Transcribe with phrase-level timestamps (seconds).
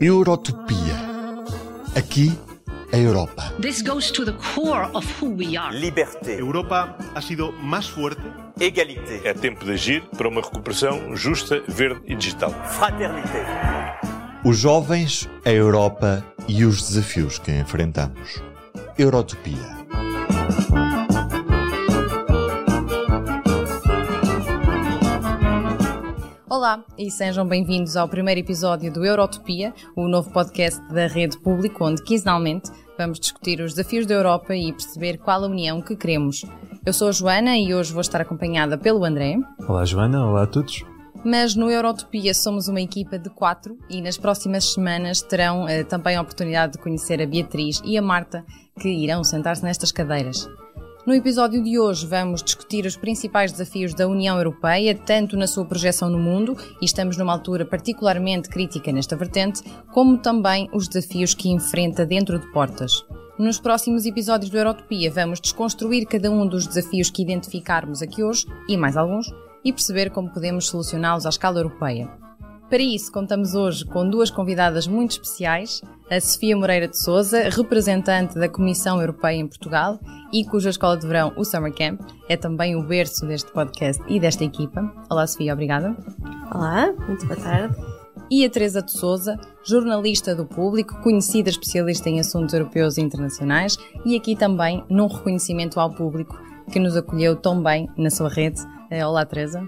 [0.00, 0.94] Eurotopia.
[1.96, 2.32] Aqui,
[2.92, 3.52] a Europa.
[3.60, 5.76] This goes to the core of who we are.
[5.76, 8.22] Liberté, Europa ha sido más fuerte,
[8.60, 12.50] égalité, É tempo de agir para uma recuperação justa, verde e digital.
[12.78, 13.44] fraternité.
[14.44, 18.40] Os jovens, a Europa e os desafios que enfrentamos.
[18.96, 19.83] Eurotopia.
[26.64, 31.84] Olá e sejam bem-vindos ao primeiro episódio do Eurotopia, o novo podcast da Rede Público,
[31.84, 36.42] onde quinzenalmente vamos discutir os desafios da Europa e perceber qual a união que queremos.
[36.86, 39.36] Eu sou a Joana e hoje vou estar acompanhada pelo André.
[39.68, 40.82] Olá Joana, olá a todos.
[41.22, 46.16] Mas no Eurotopia somos uma equipa de quatro e nas próximas semanas terão eh, também
[46.16, 48.42] a oportunidade de conhecer a Beatriz e a Marta,
[48.80, 50.48] que irão sentar-se nestas cadeiras.
[51.06, 55.66] No episódio de hoje vamos discutir os principais desafios da União Europeia, tanto na sua
[55.66, 61.34] projeção no mundo, e estamos numa altura particularmente crítica nesta vertente, como também os desafios
[61.34, 63.04] que enfrenta dentro de portas.
[63.38, 68.46] Nos próximos episódios do Eurotopia vamos desconstruir cada um dos desafios que identificarmos aqui hoje,
[68.66, 69.30] e mais alguns,
[69.62, 72.23] e perceber como podemos solucioná-los à escala europeia.
[72.68, 78.34] Para isso, contamos hoje com duas convidadas muito especiais, a Sofia Moreira de Souza, representante
[78.38, 80.00] da Comissão Europeia em Portugal
[80.32, 84.18] e cuja escola de verão, o Summer Camp, é também o berço deste podcast e
[84.18, 84.92] desta equipa.
[85.10, 85.94] Olá, Sofia, obrigada.
[86.52, 87.76] Olá, muito boa tarde.
[88.30, 93.76] E a Teresa de Souza, jornalista do público, conhecida especialista em assuntos europeus e internacionais
[94.06, 98.60] e aqui também num reconhecimento ao público que nos acolheu tão bem na sua rede.
[98.90, 99.62] Eh, Olá, Teresa.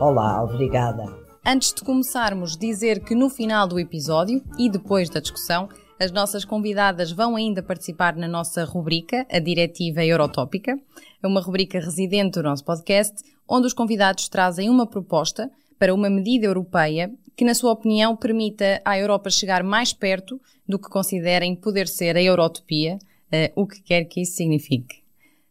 [0.00, 1.19] Olá, obrigada.
[1.44, 6.44] Antes de começarmos, dizer que no final do episódio e depois da discussão, as nossas
[6.44, 10.78] convidadas vão ainda participar na nossa rubrica, a Diretiva Eurotópica,
[11.24, 16.44] uma rubrica residente do nosso podcast, onde os convidados trazem uma proposta para uma medida
[16.44, 20.38] europeia que, na sua opinião, permita à Europa chegar mais perto
[20.68, 22.98] do que considerem poder ser a Eurotopia,
[23.32, 25.00] eh, o que quer que isso signifique.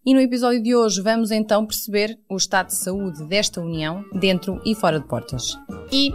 [0.06, 4.62] E no episódio de hoje vamos então perceber o estado de saúde desta União dentro
[4.66, 5.58] e fora de portas.
[5.92, 6.14] E,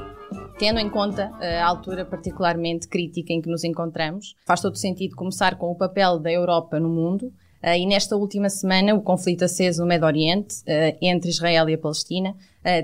[0.59, 5.15] tendo em conta eh, a altura particularmente crítica em que nos encontramos, faz todo sentido
[5.15, 7.31] começar com o papel da Europa no mundo.
[7.63, 11.75] eh, E nesta última semana, o conflito aceso no Médio Oriente, eh, entre Israel e
[11.75, 12.35] a Palestina,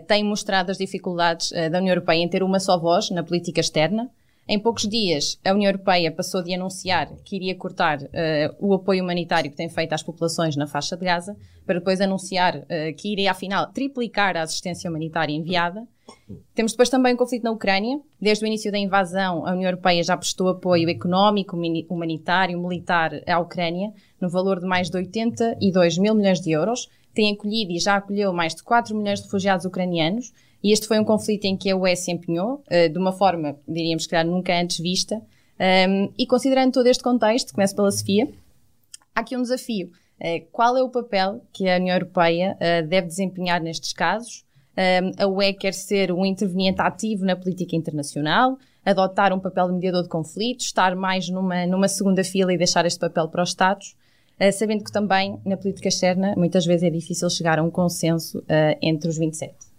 [0.07, 4.11] tem mostrado as dificuldades da União Europeia em ter uma só voz na política externa.
[4.53, 9.05] Em poucos dias, a União Europeia passou de anunciar que iria cortar eh, o apoio
[9.05, 13.13] humanitário que tem feito às populações na faixa de Gaza, para depois anunciar eh, que
[13.13, 15.87] iria, afinal, triplicar a assistência humanitária enviada.
[16.53, 18.01] Temos depois também o conflito na Ucrânia.
[18.21, 21.57] Desde o início da invasão, a União Europeia já prestou apoio económico,
[21.89, 26.89] humanitário, militar à Ucrânia, no valor de mais de 82 mil milhões de euros.
[27.15, 30.33] Tem acolhido e já acolheu mais de 4 milhões de refugiados ucranianos.
[30.63, 33.57] E este foi um conflito em que a UE se empenhou, eh, de uma forma,
[33.67, 35.21] diríamos que nunca antes vista.
[36.19, 38.27] E considerando todo este contexto, começo pela Sofia,
[39.15, 39.91] há aqui um desafio.
[40.19, 44.45] Eh, Qual é o papel que a União Europeia eh, deve desempenhar nestes casos?
[45.19, 50.03] A UE quer ser um interveniente ativo na política internacional, adotar um papel de mediador
[50.03, 53.95] de conflitos, estar mais numa, numa segunda fila e deixar este papel para os Estados,
[54.55, 58.43] sabendo que também na política externa muitas vezes é difícil chegar a um consenso
[58.81, 59.70] entre os 27.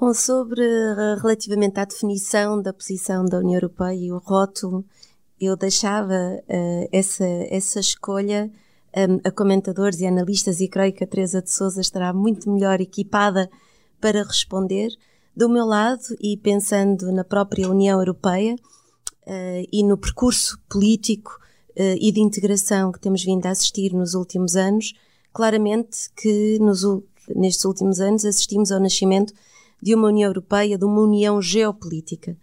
[0.00, 4.82] Bom, sobre eh, relativamente à definição da posição da União Europeia e o rótulo,
[5.38, 6.14] eu deixava
[6.48, 8.50] eh, essa, essa escolha
[8.96, 12.80] em, a comentadores e analistas e creio que a Teresa de Souza estará muito melhor
[12.80, 13.50] equipada
[14.00, 14.88] para responder.
[15.36, 18.56] Do meu lado, e pensando na própria União Europeia
[19.26, 21.38] eh, e no percurso político
[21.76, 24.94] eh, e de integração que temos vindo a assistir nos últimos anos,
[25.30, 26.86] claramente que nos,
[27.36, 29.34] nestes últimos anos assistimos ao nascimento
[29.82, 32.36] de uma União Europeia, de uma união geopolítica.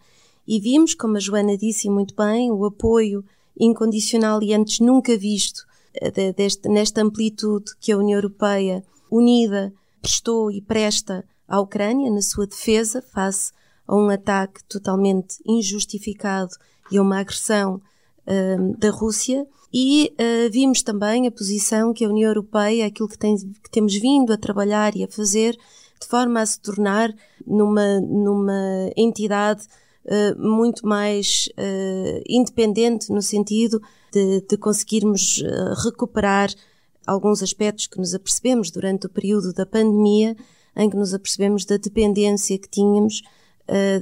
[0.48, 3.24] E vimos, como a Joana disse muito bem, o apoio
[3.60, 9.74] incondicional e antes nunca visto eh, de- deste, nesta amplitude que a União Europeia unida
[10.02, 13.52] prestou e presta à Ucrânia na sua defesa face
[13.88, 16.52] a um ataque totalmente injustificado
[16.92, 17.82] e a uma agressão
[18.28, 23.18] hum, da Rússia e eh, vimos também a posição que a União Europeia, aquilo que,
[23.18, 25.58] tem, que temos vindo a trabalhar e a fazer,
[26.00, 27.14] de forma a se tornar
[27.46, 29.68] numa, numa entidade
[30.10, 36.50] eh, muito mais eh, independente no sentido de, de conseguirmos eh, recuperar
[37.06, 40.34] alguns aspectos que nos apercebemos durante o período da pandemia,
[40.78, 43.22] em que nos apercebemos da dependência que tínhamos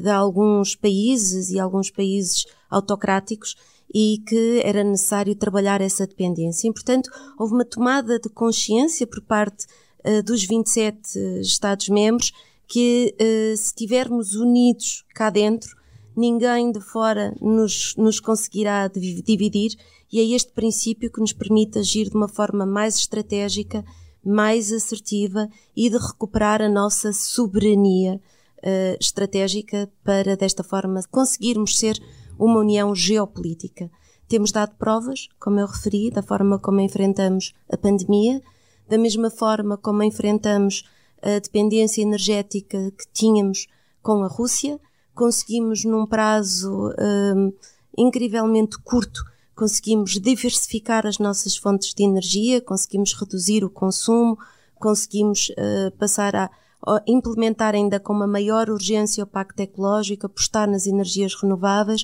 [0.04, 3.56] de alguns países e alguns países autocráticos
[3.92, 6.68] e que era necessário trabalhar essa dependência.
[6.68, 7.10] E, portanto,
[7.40, 9.66] houve uma tomada de consciência por parte
[10.06, 12.32] eh, dos 27 Estados-membros
[12.68, 15.76] que, eh, se estivermos unidos cá dentro,
[16.16, 19.76] ninguém de fora nos, nos conseguirá dividir
[20.12, 23.84] e é este princípio que nos permite agir de uma forma mais estratégica,
[24.24, 28.22] mais assertiva e de recuperar a nossa soberania
[28.60, 32.00] uh, estratégica para, desta forma, conseguirmos ser
[32.40, 33.90] uma união geopolítica.
[34.28, 38.42] Temos dado provas, como eu referi, da forma como enfrentamos a pandemia,
[38.88, 40.84] da mesma forma como enfrentamos
[41.22, 43.68] a dependência energética que tínhamos
[44.02, 44.80] com a Rússia,
[45.14, 47.54] conseguimos num prazo um,
[47.98, 49.24] incrivelmente curto
[49.56, 54.38] conseguimos diversificar as nossas fontes de energia, conseguimos reduzir o consumo,
[54.76, 56.52] conseguimos uh, passar a,
[56.86, 62.04] a, implementar ainda com uma maior urgência o Pacto Ecológico, apostar nas energias renováveis,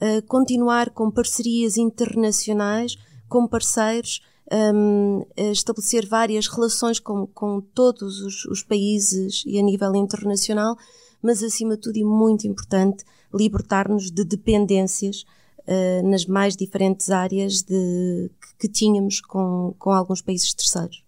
[0.00, 2.96] uh, continuar com parcerias internacionais,
[3.28, 4.22] com parceiros,
[4.52, 10.76] um, estabelecer várias relações com, com todos os, os países e a nível internacional,
[11.22, 13.04] mas acima de tudo e muito importante,
[13.34, 15.24] libertar-nos de dependências
[15.66, 21.04] uh, nas mais diferentes áreas de, que, que tínhamos com, com alguns países terceiros.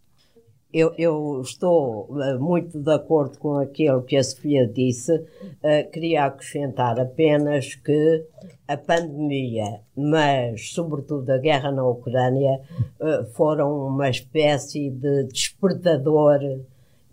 [0.70, 5.14] Eu, eu, estou eh, muito de acordo com aquilo que a Sofia disse.
[5.14, 8.26] Uh, queria acrescentar apenas que
[8.69, 12.61] a pandemia, mas sobretudo a guerra na Ucrânia,
[13.00, 16.38] uh, foram uma espécie de despertador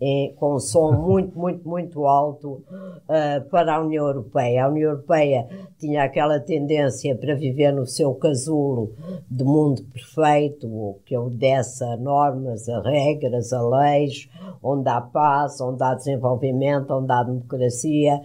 [0.00, 4.64] em, com um som muito, muito, muito alto uh, para a União Europeia.
[4.64, 5.48] A União Europeia
[5.78, 8.92] tinha aquela tendência para viver no seu casulo
[9.30, 14.28] de mundo perfeito, que obedece a normas, a regras, a leis,
[14.62, 18.20] onde há paz, onde há desenvolvimento, onde há democracia,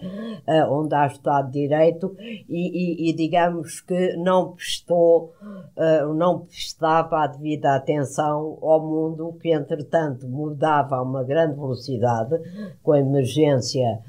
[0.46, 5.32] uh, onde há Estado de Direito, e, e, e digamos que não prestou,
[5.76, 12.38] uh, não prestava a devida atenção ao mundo que, entretanto, mudava a uma grande velocidade,
[12.82, 14.00] com a emergência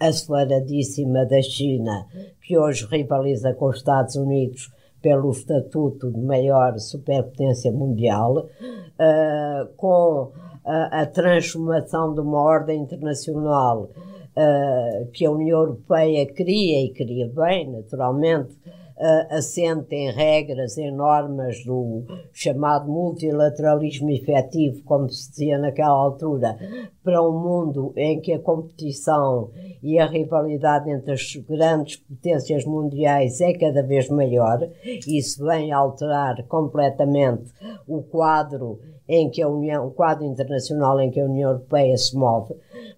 [0.00, 2.06] aceleradíssima da China,
[2.42, 4.72] que hoje rivaliza com os Estados Unidos
[5.02, 10.32] pelo estatuto de maior superpotência mundial, uh, com
[10.64, 17.28] a, a, transformação de uma ordem internacional uh, que a União Europeia cria e cria
[17.28, 18.56] bem, naturalmente,
[18.96, 26.56] uh, assente em regras, em normas do chamado multilateralismo efetivo, como se dizia naquela altura,
[27.02, 29.50] para um mundo em que a competição
[29.82, 34.68] e a rivalidade entre as grandes potências mundiais é cada vez maior.
[35.06, 37.52] Isso vem alterar completamente
[37.86, 42.16] o quadro em que a União, o quadro internacional em que a União Europeia se
[42.16, 42.54] move.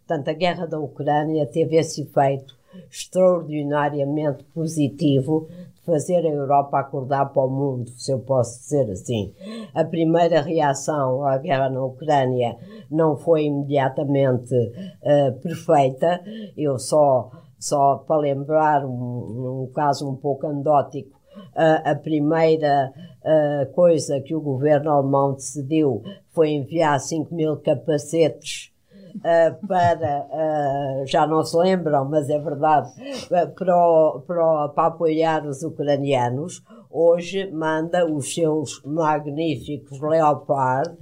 [0.07, 2.57] Portanto, a guerra da Ucrânia teve esse efeito
[2.91, 5.49] extraordinariamente positivo
[5.87, 9.33] fazer a Europa acordar para o mundo, se eu posso dizer assim.
[9.73, 12.57] A primeira reação à guerra na Ucrânia
[12.91, 16.21] não foi imediatamente uh, perfeita.
[16.57, 21.17] Eu só, só para lembrar um, um caso um pouco anedótico,
[21.55, 22.93] a primeira
[23.23, 28.73] uh, coisa que o governo alemão decidiu foi enviar 5 mil capacetes
[29.17, 32.91] uh, para, uh, já não se lembram, mas é verdade,
[33.27, 36.63] uh, para, para, para apoiar os ucranianos.
[36.91, 40.97] Hoje manda os seus magníficos Leopard,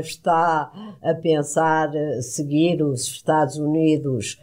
[0.00, 0.70] está
[1.02, 1.90] a pensar
[2.20, 4.38] seguir os Estados Unidos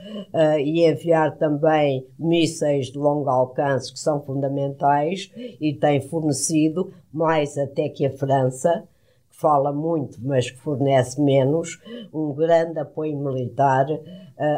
[0.64, 7.90] e enviar também mísseis de longo alcance que são fundamentais e tem fornecido mais até
[7.90, 8.84] que a França
[9.42, 11.80] fala muito, mas que fornece menos,
[12.14, 14.00] um grande apoio militar uh,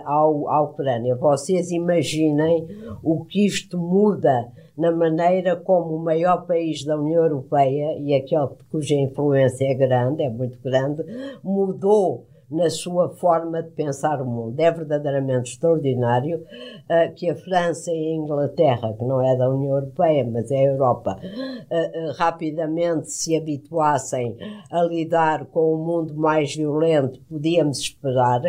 [0.06, 1.16] ao, à Ucrânia.
[1.16, 2.68] Vocês imaginem
[3.02, 8.50] o que isto muda na maneira como o maior país da União Europeia, e aquele
[8.70, 11.04] cuja influência é grande, é muito grande,
[11.44, 14.60] mudou na sua forma de pensar o mundo.
[14.60, 19.76] É verdadeiramente extraordinário uh, que a França e a Inglaterra, que não é da União
[19.76, 24.38] Europeia, mas é a Europa, uh, uh, rapidamente se habituassem
[24.72, 27.20] a lidar com um mundo mais violento.
[27.30, 28.42] Podíamos esperar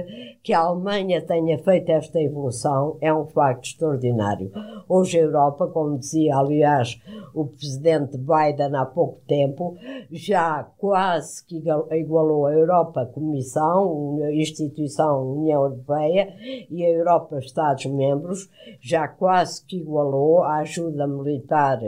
[0.42, 4.50] que a Alemanha tenha feito esta evolução, é um facto extraordinário.
[4.88, 7.00] Hoje a Europa, como dizia, aliás,
[7.34, 9.76] o presidente Biden há pouco tempo,
[10.10, 13.83] já quase que igualou a Europa Comissão,
[14.22, 16.34] a instituição União Europeia
[16.70, 18.48] e a Europa Estados-membros
[18.80, 21.80] já quase que igualou a ajuda militar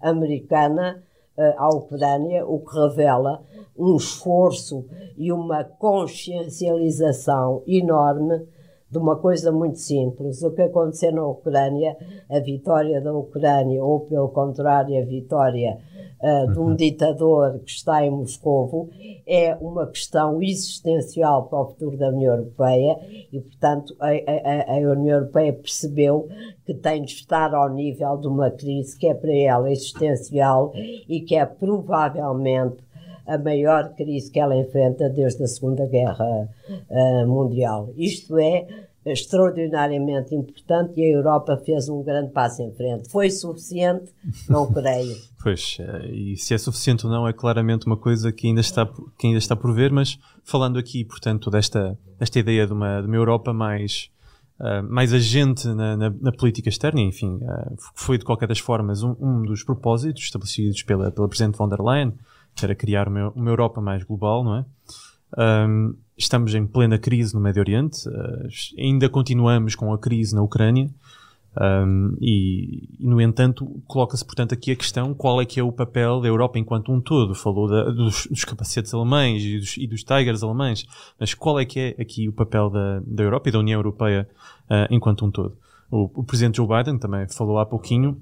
[0.00, 1.02] americana
[1.36, 3.42] uh, à Ucrânia, o que revela
[3.76, 8.46] um esforço e uma consciencialização enorme
[8.94, 10.40] de uma coisa muito simples.
[10.44, 11.96] O que aconteceu na Ucrânia,
[12.30, 15.78] a vitória da Ucrânia, ou pelo contrário, a vitória
[16.20, 18.90] uh, de um ditador que está em Moscovo
[19.26, 22.96] é uma questão existencial para o futuro da União Europeia
[23.32, 26.28] e, portanto, a, a, a União Europeia percebeu
[26.64, 31.20] que tem de estar ao nível de uma crise que é para ela existencial e
[31.20, 32.83] que é provavelmente
[33.26, 36.48] a maior crise que ela enfrenta desde a Segunda Guerra
[36.90, 37.90] uh, Mundial.
[37.96, 38.66] Isto é
[39.06, 43.10] extraordinariamente importante e a Europa fez um grande passo em frente.
[43.10, 44.12] Foi suficiente?
[44.48, 45.16] Não creio.
[45.42, 48.86] Pois, eh, e se é suficiente ou não é claramente uma coisa que ainda está,
[49.18, 53.06] que ainda está por ver, mas falando aqui, portanto, desta, desta ideia de uma, de
[53.06, 54.10] uma Europa mais,
[54.58, 59.02] uh, mais agente na, na, na, política externa, enfim, uh, foi de qualquer das formas
[59.02, 62.14] um, um dos propósitos estabelecidos pela, pela Presidente von der Leyen,
[62.62, 64.64] era criar uma, uma Europa mais global, não é?
[65.36, 70.42] Um, estamos em plena crise no Médio Oriente, uh, ainda continuamos com a crise na
[70.42, 70.90] Ucrânia,
[71.56, 75.70] um, e, e, no entanto, coloca-se, portanto, aqui a questão qual é que é o
[75.70, 77.34] papel da Europa enquanto um todo.
[77.34, 80.84] Falou da, dos, dos, capacetes alemães e dos, e dos, Tigers alemães,
[81.18, 84.28] mas qual é que é aqui o papel da, da Europa e da União Europeia
[84.64, 85.56] uh, enquanto um todo?
[85.90, 88.20] O, o Presidente Joe Biden também falou há pouquinho,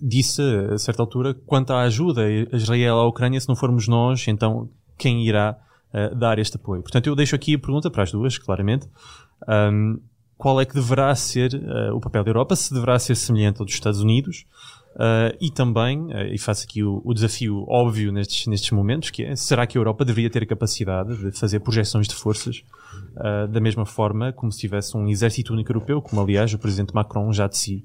[0.00, 0.42] disse
[0.72, 4.68] a certa altura, quanto à ajuda a Israel à Ucrânia, se não formos nós, então
[4.96, 5.56] quem irá
[5.94, 6.82] uh, dar este apoio.
[6.82, 8.88] Portanto, eu deixo aqui a pergunta para as duas, claramente.
[9.48, 10.00] Um,
[10.36, 12.56] qual é que deverá ser uh, o papel da Europa?
[12.56, 14.44] Se deverá ser semelhante ao dos Estados Unidos?
[14.94, 19.36] Uh, e também, e faço aqui o, o, desafio óbvio nestes, nestes momentos, que é,
[19.36, 22.62] será que a Europa deveria ter a capacidade de fazer projeções de forças
[23.50, 27.32] da mesma forma como se tivesse um exército único europeu, como aliás o Presidente Macron
[27.32, 27.84] já de si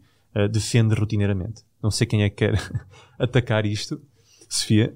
[0.52, 1.64] defende rotineiramente?
[1.82, 2.54] Não sei quem é que quer
[3.20, 4.02] atacar isto.
[4.50, 4.96] Sofia?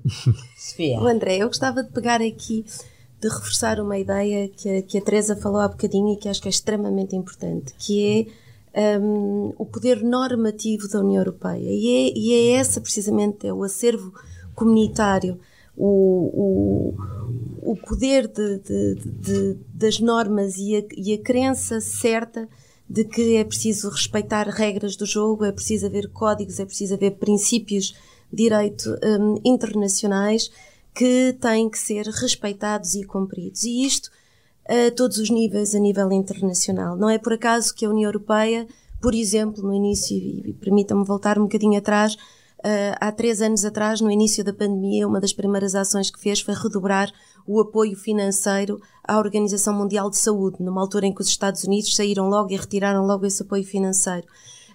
[0.56, 1.00] Sofia.
[1.00, 2.64] O André, eu gostava de pegar aqui
[3.20, 6.42] de reforçar uma ideia que a, que a Teresa falou há bocadinho e que acho
[6.42, 8.28] que é extremamente importante, que
[8.74, 11.70] é um, o poder normativo da União Europeia.
[11.70, 14.14] E é, e é essa, precisamente, é o acervo
[14.54, 15.40] comunitário,
[15.76, 16.94] o,
[17.64, 22.48] o, o poder de, de, de, das normas e a, e a crença certa
[22.90, 27.12] de que é preciso respeitar regras do jogo, é preciso haver códigos, é preciso haver
[27.12, 27.96] princípios
[28.32, 30.50] de direito um, internacionais
[30.94, 33.64] que têm que ser respeitados e cumpridos.
[33.64, 34.10] E isto
[34.68, 36.98] a todos os níveis, a nível internacional.
[36.98, 38.68] Não é por acaso que a União Europeia,
[39.02, 44.02] por exemplo, no início, e permitam-me voltar um bocadinho atrás, uh, há três anos atrás,
[44.02, 47.12] no início da pandemia, uma das primeiras ações que fez foi redobrar
[47.48, 51.96] o apoio financeiro à Organização Mundial de Saúde, numa altura em que os Estados Unidos
[51.96, 54.28] saíram logo e retiraram logo esse apoio financeiro.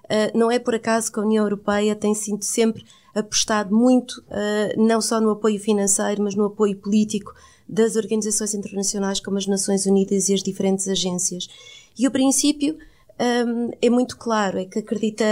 [0.04, 4.82] Uh, não é por acaso que a União Europeia tem sido sempre apostado muito, uh,
[4.82, 7.32] não só no apoio financeiro, mas no apoio político
[7.68, 11.46] das organizações internacionais como as Nações Unidas e as diferentes agências.
[11.98, 12.76] E o princípio
[13.46, 15.24] um, é muito claro, é que acredita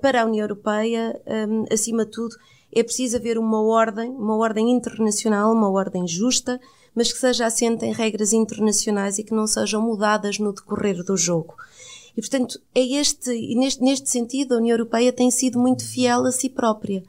[0.00, 2.36] para a União Europeia, um, acima de tudo,
[2.72, 6.60] é preciso haver uma ordem, uma ordem internacional, uma ordem justa,
[6.94, 11.16] mas que seja assente em regras internacionais e que não sejam mudadas no decorrer do
[11.16, 11.54] jogo.
[12.16, 16.32] E, portanto, é este, neste, neste sentido, a União Europeia tem sido muito fiel a
[16.32, 17.02] si própria.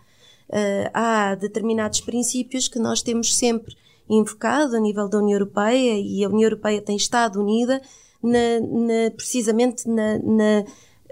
[0.50, 3.75] Uh, há determinados princípios que nós temos sempre
[4.10, 7.82] invocado a nível da União Europeia e a União Europeia tem estado unida
[8.22, 10.65] na, na, precisamente na, na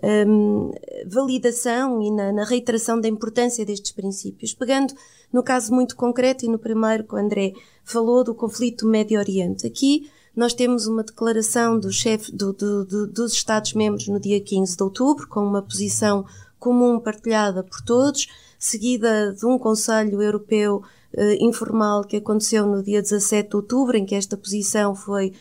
[0.03, 0.71] um,
[1.05, 4.53] validação e na, na, reiteração da importância destes princípios.
[4.53, 4.93] Pegando
[5.31, 7.53] no caso muito concreto e no primeiro que o André
[7.83, 9.67] falou do conflito do Médio Oriente.
[9.67, 14.77] Aqui nós temos uma declaração do chefe do, do, do, dos Estados-membros no dia 15
[14.77, 16.25] de outubro, com uma posição
[16.57, 18.27] comum partilhada por todos,
[18.57, 24.05] seguida de um Conselho Europeu uh, informal que aconteceu no dia 17 de outubro, em
[24.05, 25.33] que esta posição foi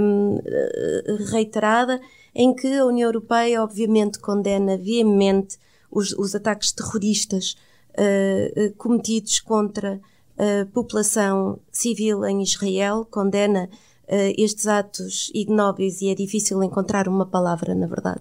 [0.00, 0.38] um,
[1.30, 2.00] reiterada,
[2.34, 5.58] em que a União Europeia, obviamente, condena veemente
[5.90, 7.56] os, os ataques terroristas
[7.92, 10.00] uh, cometidos contra
[10.38, 13.70] a população civil em Israel, condena
[14.04, 18.20] uh, estes atos ignóbeis e é difícil encontrar uma palavra, na verdade,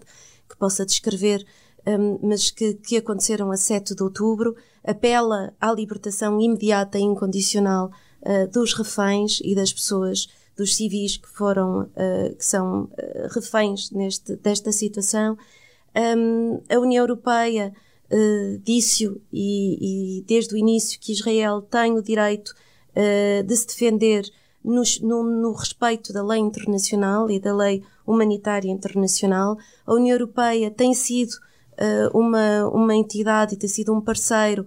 [0.49, 1.45] que possa descrever,
[1.85, 7.91] um, mas que, que aconteceram a 7 de outubro, apela à libertação imediata e incondicional
[8.21, 12.89] uh, dos reféns e das pessoas, dos civis que foram, uh, que são
[13.33, 15.37] reféns neste, desta situação.
[15.95, 17.73] Um, a União Europeia
[18.11, 22.53] uh, disse-o e, e, desde o início que Israel tem o direito
[22.91, 24.29] uh, de se defender
[24.63, 29.57] no, no, no, respeito da lei internacional e da lei humanitária internacional.
[29.85, 34.65] A União Europeia tem sido uh, uma, uma entidade e tem sido um parceiro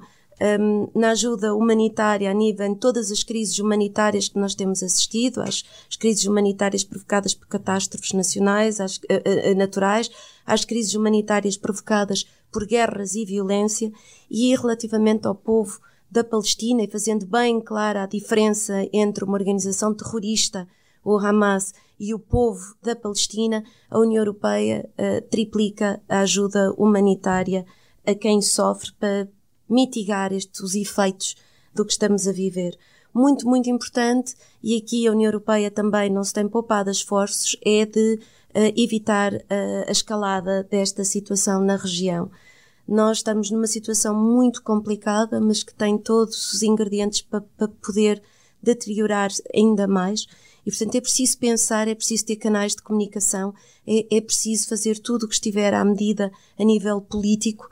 [0.60, 5.40] um, na ajuda humanitária a nível de todas as crises humanitárias que nós temos assistido,
[5.40, 9.00] às, às crises humanitárias provocadas por catástrofes nacionais, às, uh,
[9.50, 10.10] uh, naturais,
[10.46, 13.92] às crises humanitárias provocadas por guerras e violência,
[14.30, 15.80] e relativamente ao povo
[16.10, 20.66] da Palestina e fazendo bem clara a diferença entre uma organização terrorista,
[21.04, 27.66] o Hamas, e o povo da Palestina, a União Europeia uh, triplica a ajuda humanitária
[28.06, 29.28] a quem sofre para
[29.68, 31.36] mitigar estes os efeitos
[31.74, 32.78] do que estamos a viver.
[33.12, 37.86] Muito, muito importante, e aqui a União Europeia também não se tem poupado esforços, é
[37.86, 38.14] de
[38.54, 42.30] uh, evitar uh, a escalada desta situação na região.
[42.86, 48.22] Nós estamos numa situação muito complicada, mas que tem todos os ingredientes para, para poder
[48.62, 50.26] deteriorar ainda mais.
[50.64, 53.54] E, portanto, é preciso pensar, é preciso ter canais de comunicação,
[53.86, 57.68] é, é preciso fazer tudo o que estiver à medida a nível político,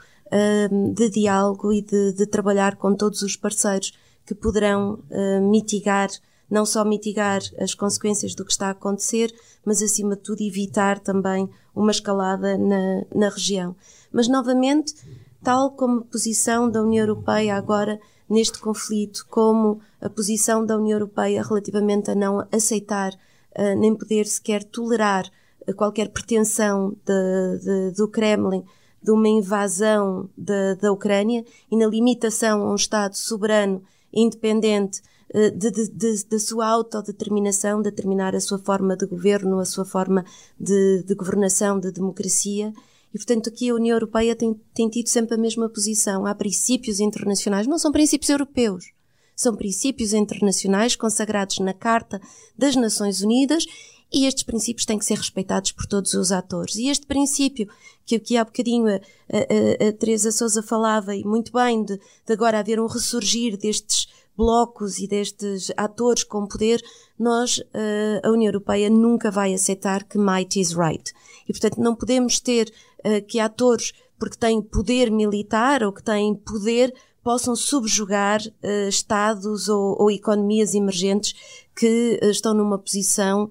[0.95, 3.93] de diálogo e de, de, trabalhar com todos os parceiros
[4.25, 6.09] que poderão uh, mitigar,
[6.51, 9.33] não só mitigar as consequências do que está a acontecer,
[9.65, 13.75] mas, acima de tudo, evitar também uma escalada na, na região.
[14.13, 14.95] Mas, novamente,
[15.43, 20.97] tal como a posição da União Europeia agora neste conflito, como a posição da União
[20.97, 25.25] Europeia relativamente a não aceitar uh, nem poder sequer tolerar
[25.67, 28.65] uh, qualquer pretensão de, de, do Kremlin
[29.07, 33.81] de uma invasão de, da Ucrânia e na limitação a um Estado soberano,
[34.13, 40.25] independente, uh, da sua autodeterminação, determinar a sua forma de governo, a sua forma
[40.59, 42.73] de, de governação, de democracia
[43.15, 46.27] e, portanto, aqui a União Europeia tem, tem tido sempre a mesma posição.
[46.27, 48.93] Há princípios internacionais, não são princípios europeus,
[49.35, 52.21] são princípios internacionais consagrados na Carta
[52.59, 53.65] das Nações Unidas
[54.13, 56.77] e estes princípios têm que ser respeitados por todos os atores.
[56.77, 57.67] E este princípio,
[58.07, 62.33] que aqui há bocadinho a, a, a Teresa Souza falava, e muito bem, de, de
[62.33, 66.81] agora haver um ressurgir destes blocos e destes atores com poder,
[67.19, 71.13] nós, eh, a União Europeia, nunca vai aceitar que might is right.
[71.49, 76.35] E, portanto, não podemos ter uh, que atores, porque têm poder militar ou que têm
[76.35, 81.35] poder, possam subjugar uh, Estados ou, ou, economias emergentes
[81.75, 83.51] que estão numa posição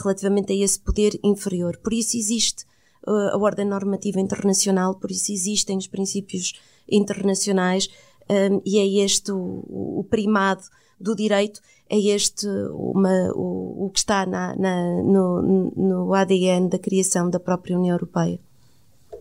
[0.00, 1.76] relativamente a esse poder inferior.
[1.78, 2.64] Por isso existe
[3.06, 6.54] a ordem normativa internacional, por isso existem os princípios
[6.90, 7.88] internacionais
[8.28, 9.64] um, e é este o,
[9.98, 10.62] o, primado
[11.00, 15.42] do direito, é este uma, o, o que está na, na, no,
[15.76, 18.40] no ADN da criação da própria União Europeia.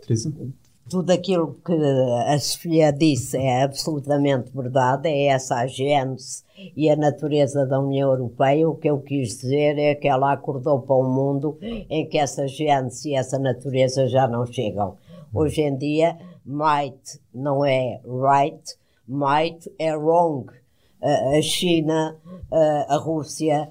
[0.01, 0.33] Teresa?
[0.87, 6.43] Tudo aquilo que a Sofia disse é absolutamente verdade, é essa a gênese
[6.77, 8.69] e a natureza da União Europeia.
[8.69, 12.47] O que eu quis dizer é que ela acordou para um mundo em que essa
[12.47, 14.95] gênese e essa natureza já não chegam.
[15.33, 20.51] Hoje em dia, might não é right, might é wrong.
[21.01, 22.15] A China,
[22.87, 23.69] a Rússia,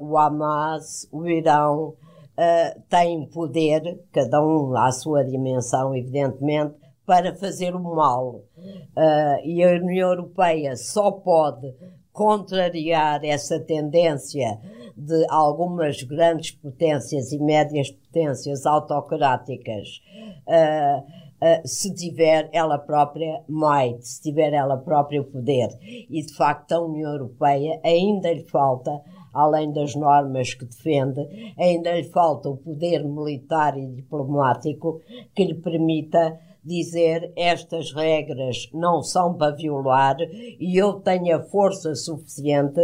[0.00, 1.94] o Hamas, o Irão,
[2.40, 6.74] uh, têm poder, cada um à sua dimensão, evidentemente,
[7.04, 8.44] para fazer o mal.
[8.56, 11.74] Uh, e a União Europeia só pode
[12.12, 14.58] contrariar essa tendência
[14.96, 20.02] de algumas grandes potências e médias potências autocráticas
[20.46, 25.68] uh, uh, se tiver ela própria might, se tiver ela própria poder.
[25.82, 28.90] E de facto a União Europeia ainda lhe falta
[29.32, 35.00] além das normas que defende, ainda lhe falta o poder militar e diplomático
[35.34, 41.94] que lhe permita dizer estas regras não são para violar e eu tenho a força
[41.94, 42.80] suficiente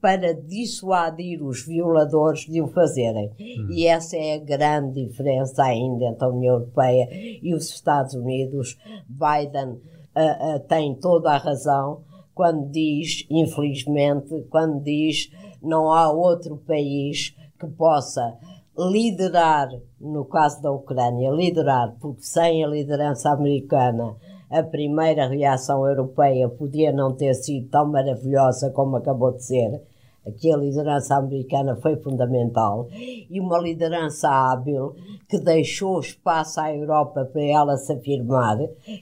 [0.00, 3.30] para dissuadir os violadores de o fazerem.
[3.40, 3.68] Hum.
[3.70, 8.78] E essa é a grande diferença ainda entre a União Europeia e os Estados Unidos.
[9.08, 12.02] Biden uh, uh, tem toda a razão
[12.34, 15.30] quando diz, infelizmente, quando diz
[15.62, 18.36] não há outro país que possa
[18.78, 19.68] liderar,
[20.00, 24.14] no caso da Ucrânia, liderar, porque sem a liderança americana
[24.50, 29.82] a primeira reação europeia podia não ter sido tão maravilhosa como acabou de ser.
[30.26, 34.94] Aqui a liderança americana foi fundamental e uma liderança hábil
[35.28, 38.58] que deixou espaço à Europa para ela se afirmar,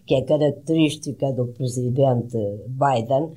[0.07, 2.37] que é característica do presidente
[2.69, 3.33] Biden,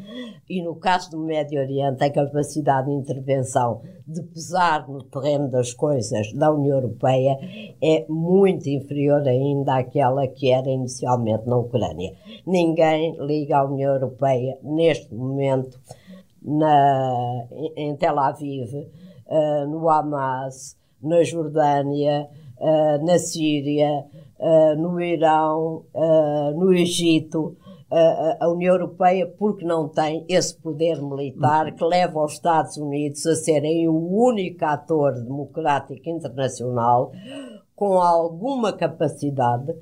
[0.49, 5.73] e no caso do Médio Oriente, a capacidade de intervenção de pesar no terreno das
[5.73, 7.37] coisas da União Europeia
[7.81, 12.13] é muito inferior ainda àquela que era inicialmente na Ucrânia.
[12.45, 15.77] Ninguém liga à União Europeia neste momento
[16.41, 22.27] na, em Tel Aviv, uh, no Hamas, na Jordânia,
[22.59, 24.05] uh, na Síria,
[24.39, 25.83] uh, no Irão,
[26.55, 27.55] no Egito,
[28.41, 33.33] a União Europeia porque não tem esse poder militar que leva os Estados Unidos a
[33.33, 37.13] serem o único ator democrático internacional
[37.73, 39.73] com alguma capacidade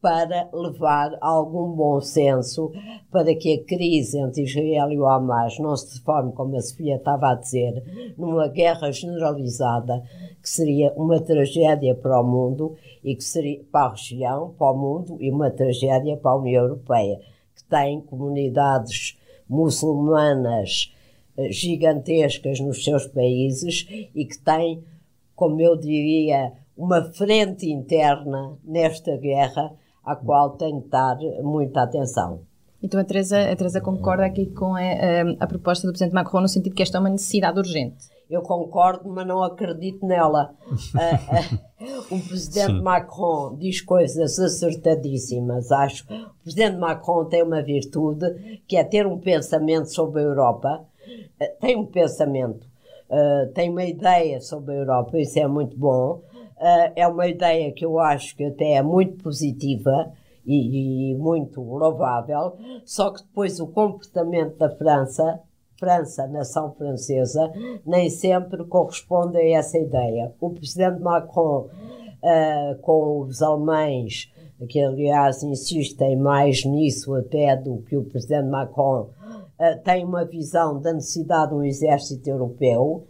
[0.00, 2.72] para levar algum bom senso
[3.10, 6.96] para que a crise entre Israel e o Hamas não se transforme, como a Sofia
[6.96, 10.02] estava a dizer, numa guerra generalizada
[10.42, 14.76] que seria uma tragédia para o mundo e que seria para a região, para o
[14.76, 17.20] mundo e uma tragédia para a União Europeia,
[17.54, 20.94] que tem comunidades muçulmanas
[21.36, 24.82] eh, gigantescas nos seus países e que tem,
[25.34, 32.40] como eu diria, uma frente interna nesta guerra à qual tem de dar muita atenção.
[32.82, 36.40] Então a Teresa, a Teresa concorda aqui com a, a, a, proposta do Presidente Macron
[36.40, 38.08] no sentido que esta é uma necessidade urgente.
[38.28, 40.54] Eu concordo, mas não acredito nela.
[40.70, 42.80] uh, uh, o Presidente Sim.
[42.80, 46.04] Macron diz coisas acertadíssimas, acho.
[46.04, 50.84] O Presidente Macron tem uma virtude que é ter um pensamento sobre a Europa.
[51.06, 52.66] Uh, tem um pensamento,
[53.54, 56.29] tem uma ideia sobre a Europa, isso é muito bom Uh,
[56.94, 60.12] é uma ideia que eu acho que até é muito positiva
[60.44, 65.40] e, e, muito louvável, só que depois o comportamento da França,
[65.78, 67.50] França, nação francesa,
[67.86, 70.34] nem sempre corresponde a essa ideia.
[70.38, 74.30] O presidente Macron, uh, com os alemães,
[74.68, 79.08] que aliás insistem mais nisso até do que o presidente Macron,
[79.58, 83.06] uh, tem uma visão da necessidade de um exército europeu,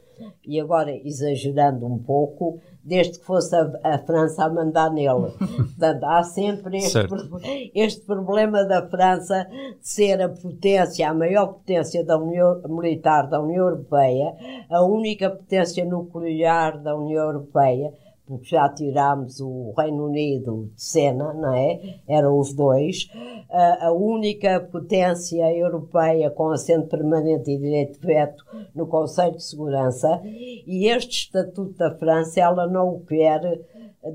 [0.46, 5.32] e agora exagerando um pouco, desde que fosse a, a França a mandar nele.
[5.38, 7.40] Portanto, há sempre este, pro,
[7.74, 13.40] este, problema da França de ser a potência, a maior potência da União militar da
[13.40, 14.34] União Europeia,
[14.70, 17.92] a única potência nuclear da União Europeia,
[18.30, 21.98] porque já tirámos o Reino Unido de cena, não é?
[22.06, 23.10] Eram os dois.
[23.50, 30.20] A única potência europeia com assento permanente e direito de veto no Conselho de Segurança.
[30.24, 33.40] E este Estatuto da França, ela não o quer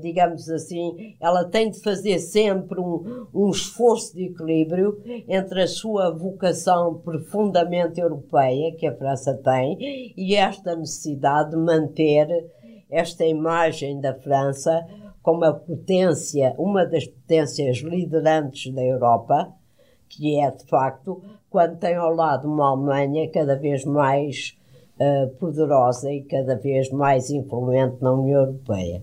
[0.00, 6.10] digamos assim, ela tem de fazer sempre um, um, esforço de equilíbrio entre a sua
[6.10, 12.50] vocação profundamente europeia, que a França tem, e esta necessidade de manter
[12.90, 14.86] esta imagem da França
[15.22, 19.52] como a potência, uma das potências liderantes da Europa,
[20.08, 21.20] que é de facto
[21.50, 24.56] quando tem ao lado uma Alemanha cada vez mais
[25.00, 29.02] uh, poderosa e cada vez mais influente na União Europeia.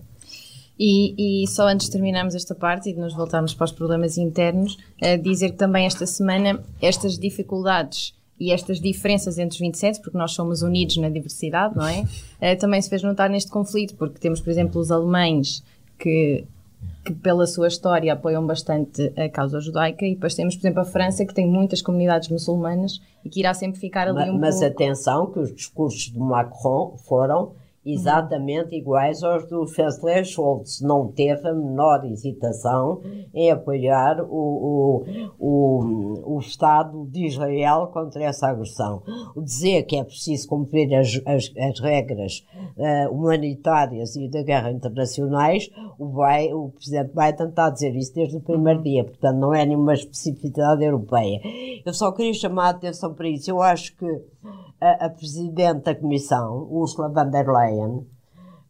[0.78, 4.16] E, e, só antes de terminarmos esta parte e de nos voltarmos para os problemas
[4.16, 10.00] internos, uh, dizer que também esta semana estas dificuldades e estas diferenças entre os 27,
[10.00, 12.02] porque nós somos unidos na diversidade, não é?
[12.02, 15.62] Uh, também se fez notar neste conflito, porque temos, por exemplo, os alemães
[15.98, 16.44] que,
[17.04, 20.84] que, pela sua história, apoiam bastante a causa judaica, e depois temos, por exemplo, a
[20.84, 24.54] França, que tem muitas comunidades muçulmanas e que irá sempre ficar ali mas, um mas
[24.58, 24.64] pouco...
[24.64, 27.52] Mas atenção que os discursos de Macron foram
[27.84, 30.80] exatamente iguais aos do chanceler Scholz.
[30.80, 33.00] Não teve a menor hesitação
[33.34, 35.04] em apoiar o, o,
[35.38, 39.02] o, o Estado de Israel contra essa agressão.
[39.36, 42.44] O dizer que é preciso cumprir as, as, as regras
[42.76, 45.68] uh, humanitárias e da guerra internacionais,
[45.98, 49.54] o, Biden, o Presidente Biden está a dizer isso desde o primeiro dia, portanto não
[49.54, 51.40] é nenhuma especificidade europeia.
[51.84, 53.50] Eu só queria chamar a atenção para isso.
[53.50, 54.06] Eu acho que
[54.80, 58.06] a, a Presidente da Comissão, Ursula von der Leyen,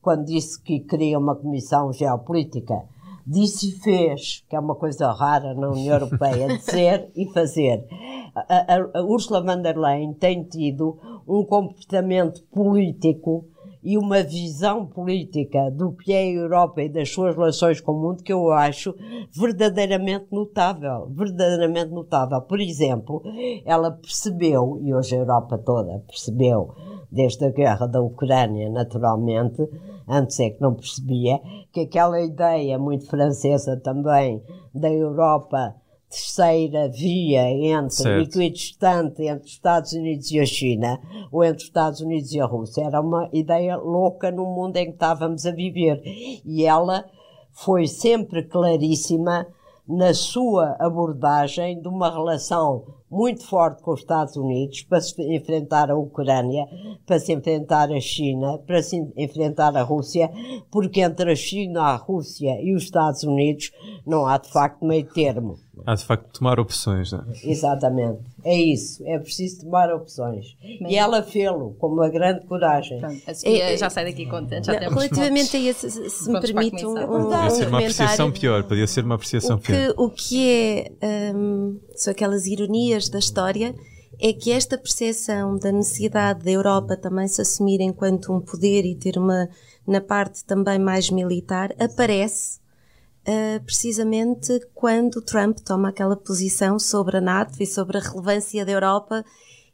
[0.01, 2.85] quando disse que queria uma comissão geopolítica,
[3.27, 7.87] disse e fez, que é uma coisa rara na União Europeia, dizer e fazer.
[8.35, 13.47] A, a, a Ursula von der Leyen tem tido um comportamento político
[13.85, 18.01] e uma visão política do que é a Europa e das suas relações com o
[18.01, 18.95] mundo que eu acho
[19.39, 22.41] verdadeiramente notável, verdadeiramente notável.
[22.41, 23.23] Por exemplo,
[23.67, 26.75] ela percebeu, e hoje a Europa toda percebeu,
[27.13, 29.63] desde a guerra da Ucrânia, naturalmente,
[30.09, 31.39] antes é que não percebia,
[31.71, 34.43] que aquela ideia muito francesa também
[34.75, 35.75] da Europa
[36.11, 41.01] terceira via entre equidistante entre os Estados Unidos e a China
[41.33, 42.85] ou entre os Estados Unidos e a Rússia.
[42.85, 46.01] Era uma ideia louca no mundo em que estávamos a viver.
[46.45, 47.05] E ela
[47.53, 49.47] foi sempre claríssima
[49.87, 55.91] na sua abordagem de uma relação muito forte com os Estados Unidos para se enfrentar
[55.91, 56.67] a Ucrânia,
[57.07, 60.31] para se enfrentar a China, para se enfrentar a Rússia,
[60.71, 63.71] porque entre a China, a Rússia e os Estados Unidos
[64.07, 65.64] não há de facto meio termo.
[65.87, 67.25] Há de facto tomar opções, não é?
[67.45, 68.21] Exatamente.
[68.45, 69.03] É isso.
[69.07, 70.57] É preciso tomar opções.
[70.63, 73.01] Bem, e ela fê-lo com uma grande coragem.
[73.01, 74.67] Pronto, a Sofia é, já sai daqui contente.
[74.67, 78.33] Já temos relativamente a isso, se, se me permite um, um Podia ser uma apreciação
[78.33, 78.65] pior.
[78.65, 79.95] Podia ser uma apreciação o que, pior.
[79.97, 81.33] O que é...
[81.35, 83.75] Um, são aquelas ironias da história
[84.21, 88.95] é que esta percepção da necessidade da Europa também se assumir enquanto um poder e
[88.95, 89.49] ter uma,
[89.87, 92.61] na parte também mais militar, aparece
[93.27, 98.73] uh, precisamente quando Trump toma aquela posição sobre a NATO e sobre a relevância da
[98.73, 99.25] Europa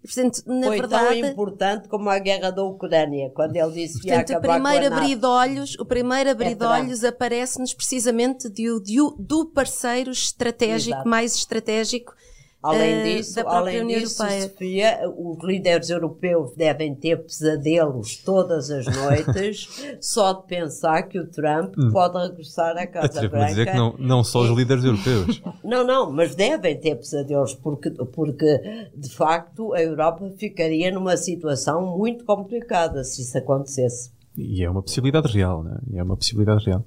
[0.02, 4.00] e, portanto, na Foi verdade, tão importante como a guerra da Ucrânia, quando ele disse
[4.00, 5.26] que ia portanto, o acabar primeiro com a abrir de NATO.
[5.28, 6.72] olhos, o primeiro abrir de Trump.
[6.72, 11.08] olhos aparece-nos precisamente de- de- do parceiro estratégico, Exato.
[11.08, 12.14] mais estratégico
[12.62, 14.23] Além eh, disso, além União disso.
[14.23, 19.66] Sofia, os líderes europeus devem ter pesadelos todas as noites
[19.99, 23.46] só de pensar que o Trump pode regressar à Casa Branca.
[23.46, 25.42] dizer que não, não só os líderes europeus.
[25.62, 31.96] Não, não, mas devem ter pesadelos, porque, porque de facto a Europa ficaria numa situação
[31.96, 34.11] muito complicada se isso acontecesse.
[34.37, 35.79] E é uma possibilidade real, né?
[35.92, 36.85] E é uma possibilidade real.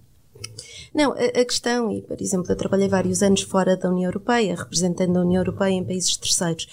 [0.94, 4.56] Não, a, a questão, e por exemplo, eu trabalhei vários anos fora da União Europeia,
[4.56, 6.68] representando a União Europeia em países terceiros.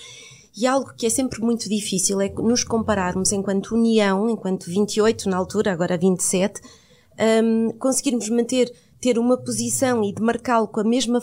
[0.57, 5.37] E algo que é sempre muito difícil é nos compararmos enquanto União, enquanto 28 na
[5.37, 6.61] altura, agora 27,
[7.45, 11.23] hum, conseguirmos manter, ter uma posição e demarcá-lo com, a mesma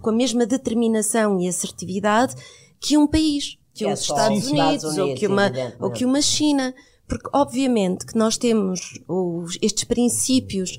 [0.00, 2.34] com a mesma determinação e assertividade
[2.80, 5.90] que um país, que É os Estados os Estados Unidos, ou, Unidos, que uma, ou
[5.90, 6.74] que uma China.
[7.08, 10.78] Porque, obviamente, que nós temos os- estes princípios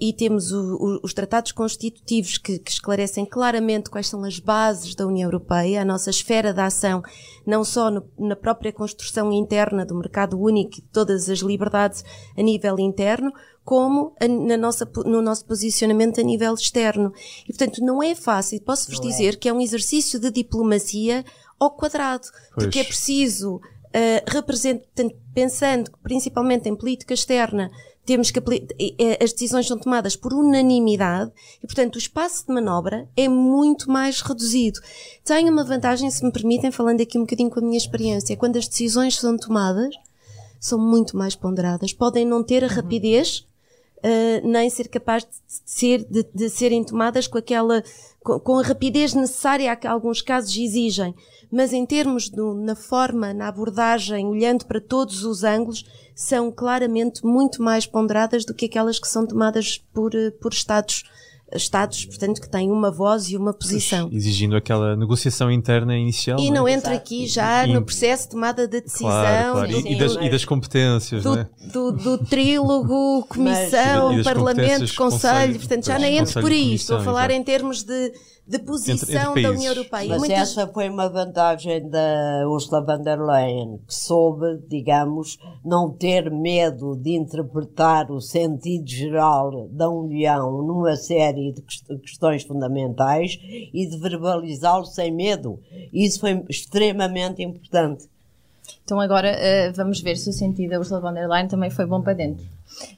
[0.00, 4.94] e temos o- o- os tratados constitutivos que, que esclarecem claramente quais são as bases
[4.94, 7.02] da União Europeia, a nossa esfera de ação,
[7.46, 12.02] não só no- na própria construção interna do mercado único e de todas as liberdades
[12.36, 13.30] a nível interno,
[13.64, 17.12] como a- na nossa, no nosso posicionamento a nível externo.
[17.44, 18.58] E, portanto, não é fácil.
[18.62, 21.22] Posso-vos dizer que é um exercício de diplomacia
[21.60, 22.96] ao quadrado, porque é Pois.
[22.96, 27.70] preciso, uh, pensando principalmente em política externa,
[28.08, 28.40] temos que
[29.22, 31.30] as decisões são tomadas por unanimidade
[31.62, 34.80] e, portanto, o espaço de manobra é muito mais reduzido.
[35.22, 38.56] Tem uma vantagem, se me permitem, falando aqui um bocadinho com a minha experiência, quando
[38.56, 39.94] as decisões são tomadas,
[40.58, 43.46] são muito mais ponderadas, podem não ter a rapidez
[43.98, 45.30] Uh, nem ser capaz de
[45.64, 47.82] ser de, de serem tomadas com aquela
[48.22, 51.12] com, com a rapidez necessária que alguns casos exigem
[51.50, 55.84] mas em termos do, na forma na abordagem olhando para todos os ângulos
[56.14, 61.04] são claramente muito mais ponderadas do que aquelas que são tomadas por eh, por estados
[61.54, 66.38] estados portanto que têm uma voz e uma posição Exigindo aquela negociação interna inicial.
[66.38, 66.72] e não não é?
[66.72, 69.68] entra aqui já E- no processo de tomada de decisão Claro, claro.
[69.70, 71.48] do- E, e das, e das competências, do, não é?
[71.72, 76.98] do, do trílogo, comissão, das parlamento, conselho, conselho, portanto já nem entro por aí, estou
[76.98, 77.40] a falar exato.
[77.40, 78.12] em termos de,
[78.48, 79.50] de posição Entre- entre da países.
[79.58, 80.08] União Europeia.
[80.08, 85.90] Mas muitas- essa foi uma vantagem da Ursula von der Leyen, que soube, digamos, não
[85.90, 93.38] ter medo de interpretar o sentido geral da União numa série de quest- questões fundamentais
[93.74, 95.60] e de verbalizá-lo sem medo.
[95.92, 98.06] Isso foi extremamente importante.
[98.84, 101.84] Então agora eh, vamos ver se o sentido da Ursula von der Leyen também foi
[101.86, 102.44] bom para dentro.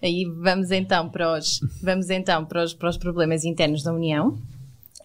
[0.03, 4.37] Aí vamos então para os, vamos então para os, para os problemas internos da União,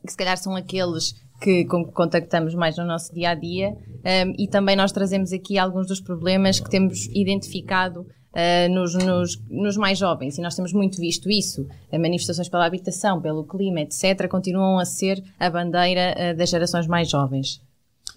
[0.06, 4.48] que se calhar são aqueles que, contactamos mais no nosso dia a dia, ehm, e
[4.48, 8.06] também nós trazemos aqui alguns dos problemas que temos identificado
[8.38, 11.66] eh, nos, nos, nos mais jovens, e nós temos muito visto isso.
[11.90, 16.86] Eh, manifestações pela habitação, pelo clima, etc., continuam a ser a bandeira eh, das gerações
[16.86, 17.62] mais jovens.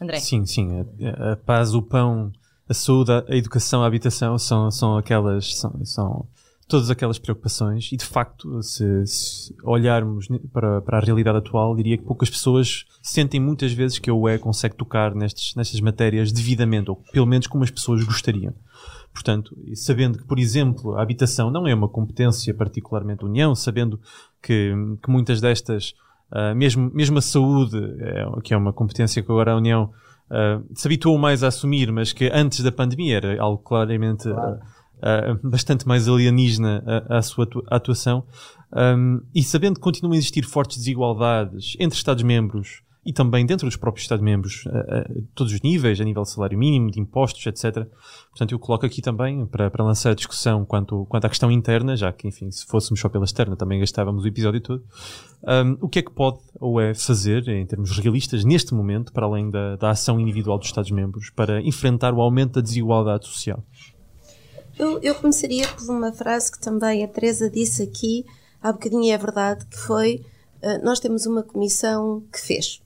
[0.01, 0.19] André?
[0.19, 0.69] Sim, sim.
[1.21, 2.33] A, a paz, o pão,
[2.69, 5.57] a saúde, a educação, a habitação são, são aquelas.
[5.57, 6.27] São, são
[6.69, 7.91] todas aquelas preocupações.
[7.91, 12.85] E de facto, se, se olharmos para, para a realidade atual, diria que poucas pessoas
[13.03, 17.47] sentem muitas vezes que a UE consegue tocar nestes, nestas matérias devidamente, ou pelo menos
[17.47, 18.55] como as pessoas gostariam.
[19.13, 23.99] Portanto, sabendo que, por exemplo, a habitação não é uma competência particularmente da União, sabendo
[24.43, 25.95] que, que muitas destas,
[26.31, 29.91] ah, mesmo, mesmo a saúde, é, que é uma competência que agora a União
[30.31, 34.59] ah, se habituou mais a assumir, mas que antes da pandemia era algo claramente ah,
[35.03, 38.25] ah, bastante mais alienígena à, sua atu- atuação,
[38.75, 43.77] um, e sabendo que continuam a existir fortes desigualdades entre Estados-membros e também dentro dos
[43.77, 47.87] próprios Estados-membros, a, a todos os níveis, a nível de salário mínimo, de impostos, etc.
[48.29, 51.97] Portanto, eu coloco aqui também, para, para lançar a discussão quanto, quanto à questão interna,
[51.97, 54.85] já que, enfim, se fôssemos só pela externa, também gastávamos o episódio todo.
[55.43, 59.25] Um, o que é que pode ou é fazer, em termos realistas, neste momento, para
[59.25, 63.65] além da, da ação individual dos Estados-membros, para enfrentar o aumento da desigualdade social?
[64.79, 68.25] Eu, eu começaria por uma frase que também a Teresa disse aqui
[68.63, 70.25] há bocadinho é verdade, que foi
[70.63, 72.81] uh, nós temos uma comissão que fez,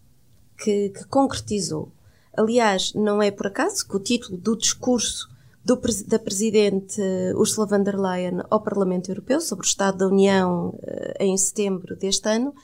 [0.57, 1.93] que, que, concretizou.
[2.35, 5.29] Aliás, não é por acaso que o título do discurso
[5.63, 6.99] do, da Presidente
[7.37, 11.95] Ursula von der Leyen ao Parlamento Europeu sobre o Estado da União uh, em setembro
[11.95, 12.55] deste ano,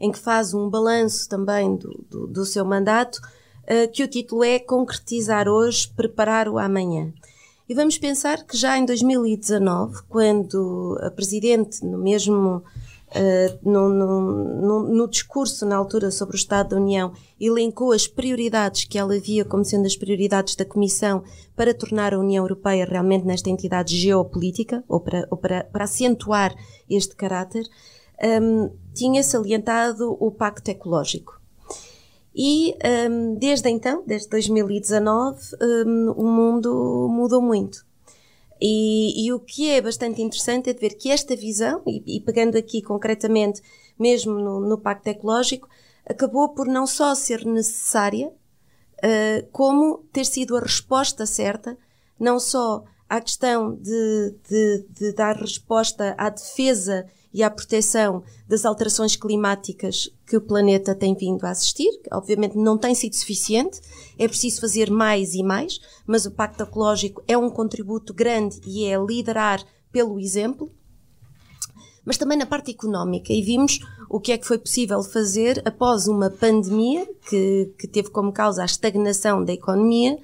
[0.00, 4.42] em que faz um balanço também do, do, do seu mandato, uh, que o título
[4.44, 7.12] é Concretizar hoje, preparar o amanhã.
[7.68, 12.62] E vamos pensar que já em 2019, quando a Presidente, no mesmo,
[13.08, 18.84] uh, no, no, no, discurso na altura sobre o Estado da União, elencou as prioridades
[18.84, 21.22] que ela via como sendo as prioridades da Comissão
[21.54, 26.54] para tornar a União Europeia realmente nesta entidade geopolítica, ou para, ou para, para acentuar
[26.88, 27.66] este caráter,
[28.40, 31.37] um, tinha salientado o Pacto Ecológico.
[32.40, 32.76] E
[33.10, 37.84] um, desde então, desde 2019, um, o mundo mudou muito.
[38.60, 42.20] E, e, o que é bastante interessante é de ver que esta visão, e, e
[42.20, 43.60] pegando aqui concretamente
[43.98, 45.68] mesmo no, no, Pacto Ecológico,
[46.06, 51.76] acabou por não só ser necessária, uh, como ter sido a resposta certa,
[52.20, 58.64] não só à questão de, de, de dar resposta à defesa e à proteção das
[58.64, 61.90] alterações climáticas que o planeta tem vindo a assistir.
[62.12, 63.80] Obviamente não tem sido suficiente,
[64.18, 68.84] é preciso fazer mais e mais, mas o Pacto Ecológico é um contributo grande e
[68.84, 69.62] é liderar
[69.92, 70.72] pelo exemplo.
[72.04, 76.08] Mas também na parte económica, e vimos o que é que foi possível fazer após
[76.08, 80.18] uma pandemia que, que teve como causa a estagnação da economia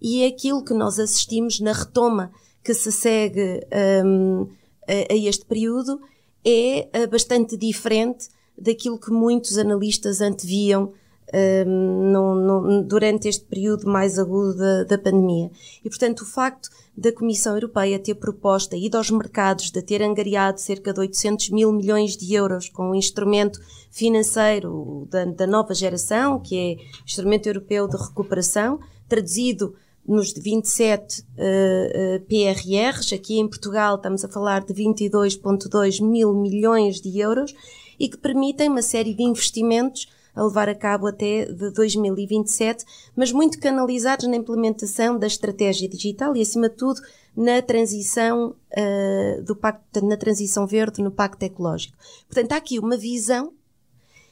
[0.00, 2.32] e é aquilo que nós assistimos na retoma
[2.64, 3.64] que se segue
[4.04, 4.48] um,
[4.88, 6.00] a, a este período
[6.44, 10.92] é uh, bastante diferente daquilo que muitos analistas anteviam
[11.32, 15.50] um, no, no, durante este período mais agudo da, da, pandemia.
[15.84, 20.60] E, portanto, o facto da Comissão Europeia ter proposta e aos mercados de ter angariado
[20.60, 25.74] cerca de 800 mil milhões de euros com o um instrumento financeiro da, da nova
[25.74, 29.74] geração, que é o Instrumento Europeu de Recuperação, traduzido
[30.08, 33.12] nos 27 uh, uh, PRRs.
[33.12, 37.54] Aqui em Portugal estamos a falar de 22,2 mil milhões de euros
[38.00, 43.32] e que permitem uma série de investimentos a levar a cabo até de 2027, mas
[43.32, 47.00] muito canalizados na implementação da estratégia digital e, acima de tudo,
[47.36, 51.96] na transição uh, do pacto, na transição verde, no pacto ecológico.
[52.26, 53.52] Portanto, há aqui uma visão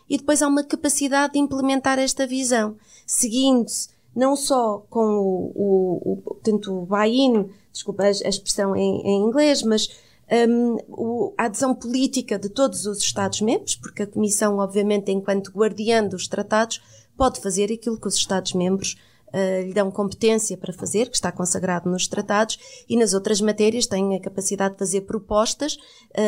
[0.09, 6.13] e depois há uma capacidade de implementar esta visão, seguindo-se não só com o, o,
[6.13, 9.91] o, portanto, o buy-in, desculpa a, expressão em, em, inglês, mas
[10.49, 16.03] um, o, a adesão política de todos os Estados-membros, porque a Comissão, obviamente, enquanto guardiã
[16.03, 16.81] dos tratados,
[17.15, 18.97] pode fazer aquilo que os Estados-membros
[19.29, 23.87] uh, lhe dão competência para fazer, que está consagrado nos tratados, e nas outras matérias
[23.87, 25.77] tem a capacidade de fazer propostas,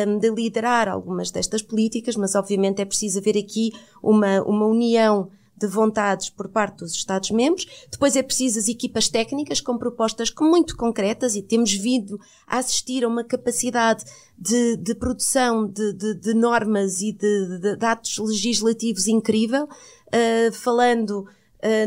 [0.07, 3.71] um, de liderar algumas destas políticas, mas obviamente é preciso haver aqui
[4.03, 7.65] uma, uma união de vontades por parte dos Estados-membros.
[7.91, 13.03] Depois é preciso as equipas técnicas com propostas muito concretas e temos vindo a assistir
[13.03, 14.03] a uma capacidade
[14.37, 21.25] de, de produção de, de, de, normas e de, atos legislativos incrível, uh, falando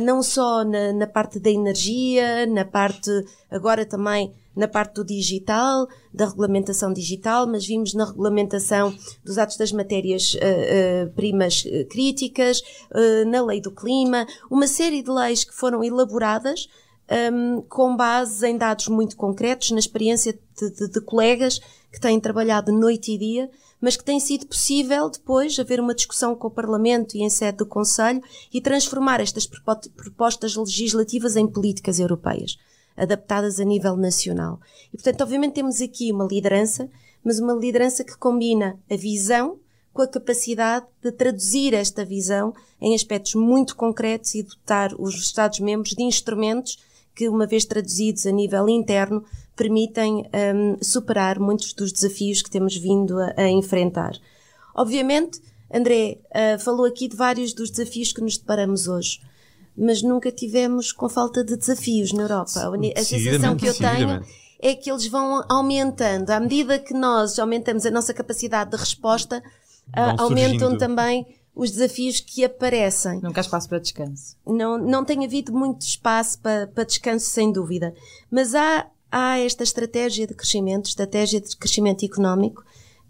[0.02, 3.10] não só na, na parte da energia, na parte
[3.50, 9.56] agora também na parte do digital, da regulamentação digital, mas vimos na regulamentação dos atos
[9.56, 12.62] das matérias uh, uh, primas uh, críticas,
[13.28, 16.68] na lei do clima, uma série de leis que foram elaboradas
[17.32, 22.18] um, com base em dados muito concretos, na experiência de, de, de colegas que têm
[22.20, 23.50] trabalhado noite e dia,
[23.82, 27.58] mas que tem sido possível depois haver uma discussão com o Parlamento e em sede
[27.58, 28.22] do Conselho
[28.54, 32.56] e transformar estas propostas legislativas em políticas europeias
[32.96, 34.60] adaptadas a nível nacional.
[34.92, 36.88] E, portanto, obviamente temos aqui uma liderança,
[37.24, 39.58] mas uma liderança que combina a visão
[39.92, 45.94] com a capacidade de traduzir esta visão em aspectos muito concretos e dotar os Estados-membros
[45.94, 46.78] de instrumentos
[47.14, 49.24] que, uma vez traduzidos a nível interno,
[49.56, 54.12] permitem um, superar muitos dos desafios que temos vindo a, a enfrentar.
[54.74, 55.40] Obviamente,
[55.72, 59.20] André uh, falou aqui de vários dos desafios que nos deparamos hoje
[59.76, 62.70] mas nunca tivemos com falta de desafios na Europa.
[62.96, 64.22] A sensação que eu tenho
[64.60, 66.30] é que eles vão aumentando.
[66.30, 69.42] À medida que nós aumentamos a nossa capacidade de resposta,
[69.88, 73.20] uh, aumentam também os desafios que aparecem.
[73.20, 74.36] Nunca há espaço para descanso.
[74.46, 77.92] Não, não tem havido muito espaço para, para descanso, sem dúvida.
[78.30, 82.64] Mas há, há esta estratégia de crescimento, estratégia de crescimento económico,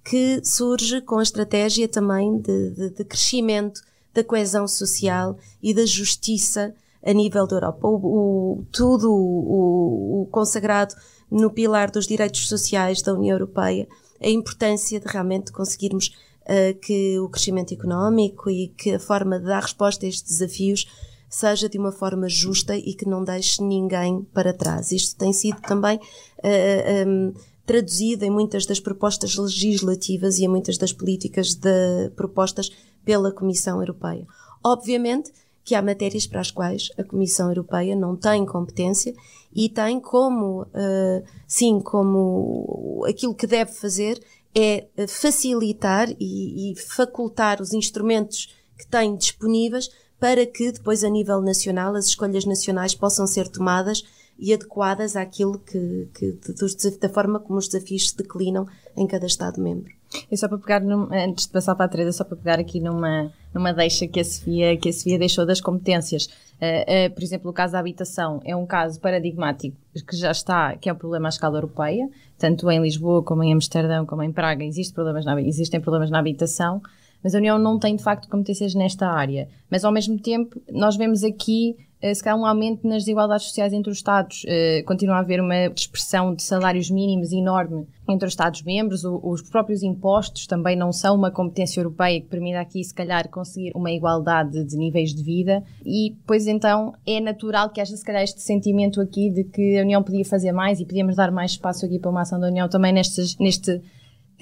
[0.05, 3.81] que surge com a estratégia também de, de, de crescimento
[4.13, 7.87] da coesão social e da justiça a nível da Europa.
[7.87, 10.95] O, o tudo o, o, consagrado
[11.31, 13.87] no pilar dos direitos sociais da União Europeia,
[14.21, 16.09] a importância de realmente conseguirmos
[16.43, 20.87] uh, que o crescimento económico e que a forma de dar resposta a estes desafios
[21.33, 24.93] seja de uma forma justa e que não deixe ninguém para trás.
[24.93, 26.01] Isto tem sido também uh,
[26.43, 27.33] eh, um, eh,
[27.65, 32.71] traduzido em muitas das propostas legislativas e em muitas das políticas de propostas
[33.03, 34.27] pela Comissão Europeia.
[34.63, 35.33] Obviamente
[35.65, 39.15] que há matérias para as quais a Comissão Europeia não tem competência
[39.55, 44.23] e tem como, uh, sim, como aquilo que deve fazer
[44.55, 49.89] é facilitar e, e facultar os instrumentos que têm disponíveis
[50.23, 54.05] para que depois a nível nacional as escolhas nacionais possam ser tomadas
[54.39, 58.65] e adequadas àquilo que, que dos, da forma como os desafios se declinam
[58.97, 59.93] em cada Estado-membro.
[60.31, 62.79] É só para pegar, num, antes de passar para a Teresa, só para pegar aqui
[62.79, 66.27] numa, numa deixa que a Sofia, que a Sofia deixou das competências.
[66.27, 70.77] Uh, uh, por exemplo, o caso da habitação é um caso paradigmático que já está,
[70.77, 72.09] que é um problema à escala europeia,
[72.39, 76.21] tanto em Lisboa como em Amsterdão, como em Praga, existe problemas na, existem problemas na
[76.21, 76.81] habitação,
[77.23, 79.49] mas a União não tem de facto competências nesta área.
[79.71, 83.73] Mas ao mesmo tempo, nós vemos aqui eh, se calhar um aumento nas desigualdades sociais
[83.73, 84.43] entre os Estados.
[84.43, 89.05] Uh, continua a haver uma expressão de salários mínimos enorme entre os Estados-membros.
[89.05, 93.71] Os próprios impostos também não são uma competência europeia que permita aqui, se calhar, conseguir
[93.75, 95.63] uma igualdade de níveis de vida.
[95.87, 99.83] E, pois então, é natural que haja, se calhar, este sentimento aqui de que a
[99.83, 102.69] União podia fazer mais e podíamos dar mais espaço aqui para uma ação da União
[102.69, 103.81] também nestes, neste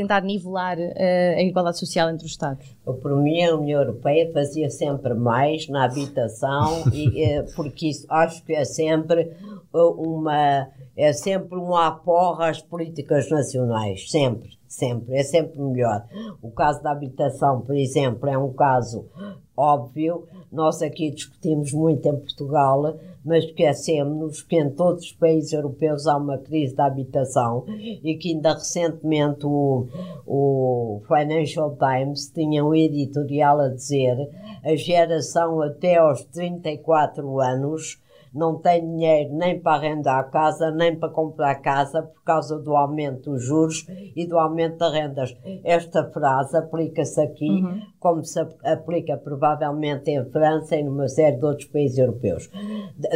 [0.00, 2.66] tentar nivelar uh, a igualdade social entre os Estados?
[2.84, 8.42] Por mim, a União Europeia fazia sempre mais na habitação, e, uh, porque isso acho
[8.44, 9.30] que é sempre
[9.72, 10.68] uma
[11.00, 16.04] é sempre um aporra às políticas nacionais, sempre, sempre, é sempre melhor.
[16.42, 19.08] O caso da habitação, por exemplo, é um caso
[19.56, 20.26] óbvio.
[20.52, 26.16] Nós aqui discutimos muito em Portugal, mas esquecemos que em todos os países europeus há
[26.18, 29.86] uma crise da habitação e que ainda recentemente o,
[30.26, 34.16] o Financial Times tinha um editorial a dizer
[34.62, 37.98] a geração até aos 34 anos
[38.32, 42.76] não tem dinheiro nem para arrendar a casa, nem para comprar casa por causa do
[42.76, 45.36] aumento dos juros e do aumento das rendas.
[45.64, 47.80] Esta frase aplica-se aqui, uhum.
[47.98, 52.48] como se aplica provavelmente em França e numa série de outros países europeus.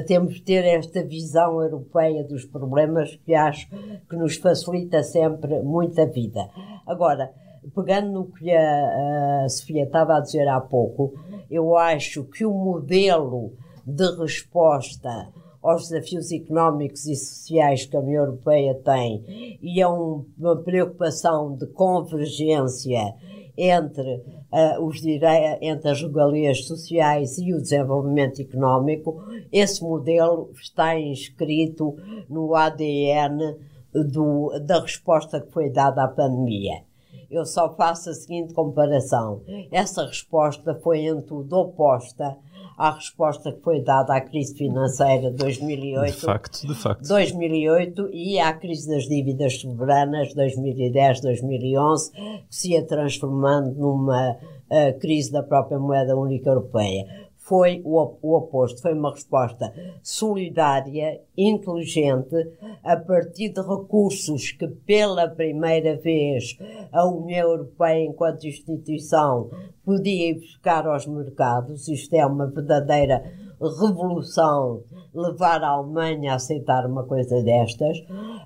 [0.07, 3.69] Temos de ter esta visão europeia dos problemas que acho
[4.09, 6.49] que nos facilita sempre muita vida.
[6.87, 7.31] Agora,
[7.75, 11.15] pegando no que a, a Sofia estava a dizer há pouco,
[11.51, 13.53] eu acho que o modelo
[13.87, 15.33] de resposta
[15.63, 21.67] aos desafios económicos e sociais que a União Europeia tem e um, uma preocupação de
[21.69, 23.15] convergência
[23.57, 24.17] entre,
[24.53, 29.23] uh, os entre as regalias sociais e o desenvolvimento económico,
[29.53, 31.97] esse modelo está inscrito
[32.29, 33.57] no ADN
[33.93, 36.83] do, da resposta que foi dada à pandemia.
[37.31, 39.43] Eu só faço a seguinte comparação.
[39.71, 42.37] Essa resposta foi em tudo oposta
[42.77, 46.15] à resposta que foi dada à crise financeira de 2008.
[46.15, 47.09] De facto, de facto.
[47.09, 52.11] 2008 e à crise das dívidas soberanas 2010-2011,
[52.49, 58.37] que se ia transformando numa uh, crise da própria moeda única europeia foi o, o
[58.37, 59.71] oposto, foi uma resposta
[60.03, 62.35] solidária, inteligente,
[62.83, 66.57] a partir de recursos que pela primeira vez
[66.91, 69.51] a União Europeia, enquanto instituição,
[69.85, 71.87] podia ir buscar aos mercados.
[71.87, 73.23] Isto é uma verdadeira
[73.61, 74.83] revolução
[75.15, 77.99] levar a Alemanha a aceitar uma coisa destas.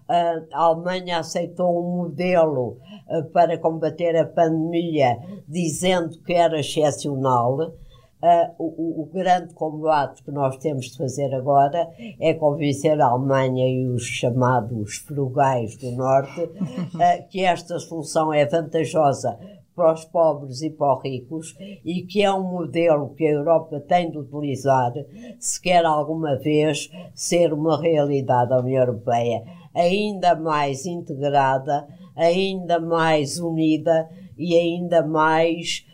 [0.09, 2.79] A Alemanha aceitou um modelo
[3.09, 7.73] eh, para combater a pandemia, dizendo que era excepcional
[8.21, 11.89] Uh, o, o, grande combate que nós temos de fazer agora
[12.19, 18.45] é convencer a Alemanha e os chamados frugais do Norte uh, que esta solução é
[18.45, 19.39] vantajosa
[19.79, 23.79] para os pobres e para os ricos e que é um modelo que a Europa
[23.79, 24.93] tem de utilizar
[25.39, 29.45] se quer alguma vez ser uma realidade a União Europeia.
[29.73, 35.87] Ainda mais integrada, ainda mais unida e ainda mais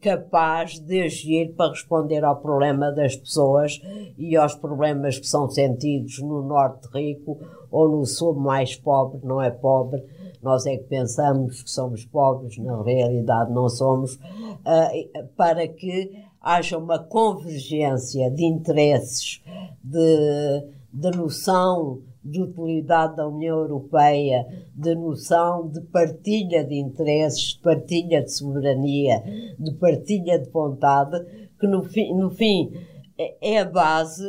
[0.00, 3.80] capaz de agir para responder ao problema das pessoas
[4.18, 7.38] e aos problemas que são sentidos no norte rico
[7.70, 10.02] ou no sul mais pobre, não é pobre.
[10.42, 16.10] Nós é que pensamos que somos pobres, na realidade não somos, uh, para que
[16.40, 19.42] haja uma convergência de interesses,
[19.84, 27.60] de, de noção de utilidade da União Europeia, de noção de partilha de interesses, de
[27.60, 29.22] partilha de soberania,
[29.58, 31.18] de partilha de vontade,
[31.58, 32.72] que no fim, no fim
[33.18, 34.22] é, é a base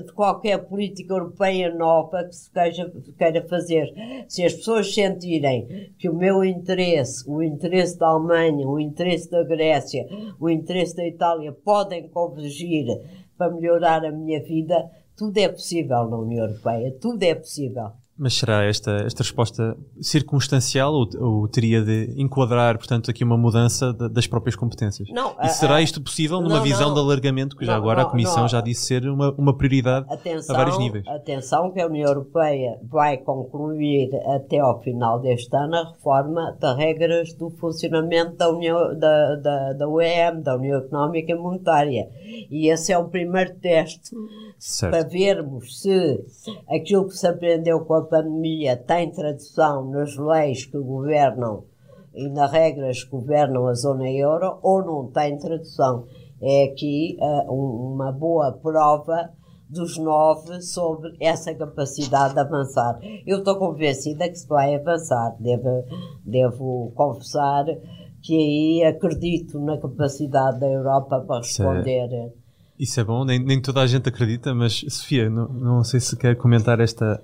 [0.00, 3.92] de qualquer política europeia nova que se queira, queira fazer.
[4.28, 9.42] Se as pessoas sentirem que o meu interesse, o interesse da Alemanha, o interesse da
[9.42, 10.06] Grécia,
[10.40, 12.86] o interesse da Itália podem convergir
[13.36, 17.90] para melhorar a minha vida, tudo é possível na União Europeia, tudo é possível.
[18.16, 23.92] Mas será esta, esta resposta circunstancial ou, ou teria de enquadrar, portanto, aqui uma mudança
[23.92, 25.08] de, das próprias competências?
[25.10, 26.94] Não, e a- será isto possível numa não, visão não.
[26.94, 30.58] de alargamento, que já agora a Comissão já disse ser uma, uma prioridade Atenção, a
[30.58, 31.06] vários níveis?
[31.08, 36.76] atenção que a União Europeia vai concluir até ao final deste ano a reforma das
[36.76, 42.08] regras do funcionamento da União da, da, da UEM, da União Económica e Monetária.
[42.50, 44.10] E esse é o primeiro teste
[44.58, 44.92] Certo.
[44.92, 46.24] para vermos se
[46.68, 51.64] aquilo que se aprendeu com a pandemia tem tradução nas leis que governam
[52.14, 56.06] e nas regras que governam a zona euro ou não tem tradução.
[56.40, 57.16] É aqui
[57.48, 59.30] um- uma boa prova
[59.70, 62.98] dos nove sobre essa capacidade de avançar.
[63.26, 65.34] Eu estou convencida que se vai avançar.
[65.40, 65.84] Devo,
[66.26, 67.64] devo confessar
[68.22, 72.32] que aí acredito na capacidade da Europa para Isso é- responder.
[72.78, 76.16] Isso é bom, nem, nem toda a gente acredita, mas Sofia, não, não sei se
[76.16, 77.22] quer comentar esta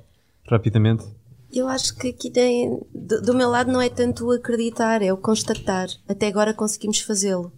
[0.50, 1.04] rapidamente.
[1.52, 5.12] Eu acho que aqui tem, do, do meu lado não é tanto o acreditar, é
[5.12, 5.88] o constatar.
[6.06, 7.52] Até agora conseguimos fazê-lo.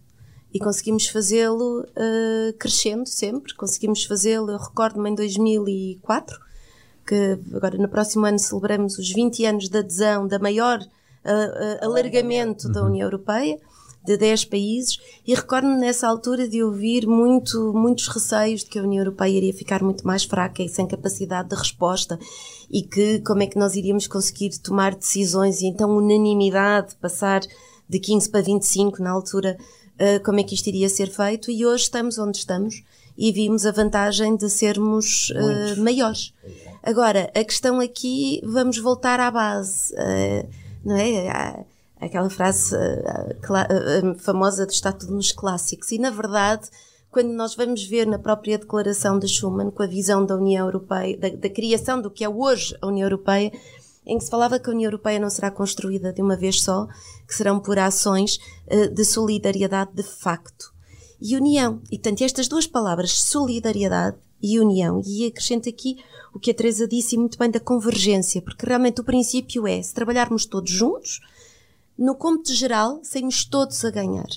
[0.52, 3.54] E conseguimos fazê-lo eh, crescendo sempre.
[3.54, 6.38] Conseguimos fazê-lo, eu recordo-me em 2004,
[7.06, 10.80] que agora no próximo ano celebramos os 20 anos de adesão da maior
[11.24, 13.58] eh, eh, alargamento da União Europeia,
[14.04, 18.82] de 10 países, e recordo-me nessa altura de ouvir muito, muitos receios de que a
[18.82, 22.18] União Europeia iria ficar muito mais fraca e sem capacidade de resposta,
[22.70, 27.40] e que como é que nós iríamos conseguir tomar decisões e então unanimidade, passar
[27.88, 29.58] de 15 para 25 na altura,
[29.98, 32.82] eh, como é que isto iria ser feito, e hoje estamos onde estamos
[33.18, 36.32] e vimos a vantagem de sermos eh, maiores.
[36.82, 40.46] Agora, a questão aqui, vamos voltar à base, eh,
[40.82, 41.66] não é?
[42.00, 45.92] Aquela frase eh, cla- eh, famosa do está tudo nos clássicos.
[45.92, 46.68] E, na verdade,
[47.10, 51.16] quando nós vamos ver na própria declaração de Schuman, com a visão da União Europeia,
[51.18, 53.52] da, da criação do que é hoje a União Europeia,
[54.06, 56.86] em que se falava que a União Europeia não será construída de uma vez só,
[57.28, 60.72] que serão por ações eh, de solidariedade de facto
[61.20, 61.82] e união.
[61.92, 65.98] E tanto estas duas palavras, solidariedade e união, e acrescento aqui
[66.32, 69.92] o que a Teresa disse muito bem da convergência, porque realmente o princípio é, se
[69.92, 71.20] trabalharmos todos juntos,
[72.00, 74.28] no cômputo geral, saímos todos a ganhar.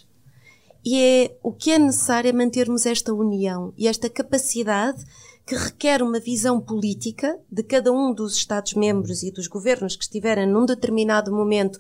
[0.84, 5.02] E é o que é necessário é mantermos esta união e esta capacidade
[5.46, 10.46] que requer uma visão política de cada um dos Estados-membros e dos governos que estiverem
[10.46, 11.80] num determinado momento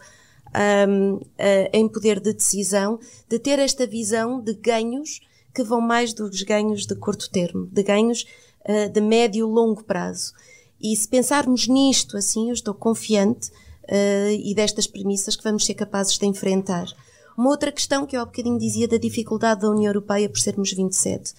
[0.88, 5.20] hum, eh, em poder de decisão, de ter esta visão de ganhos
[5.54, 8.26] que vão mais dos ganhos de curto termo, de ganhos
[8.64, 10.32] eh, de médio e longo prazo.
[10.82, 13.52] E se pensarmos nisto assim, eu estou confiante
[13.88, 16.88] eh, e destas premissas que vamos ser capazes de enfrentar.
[17.38, 20.72] Uma outra questão que eu há bocadinho dizia da dificuldade da União Europeia por sermos
[20.72, 21.34] 27.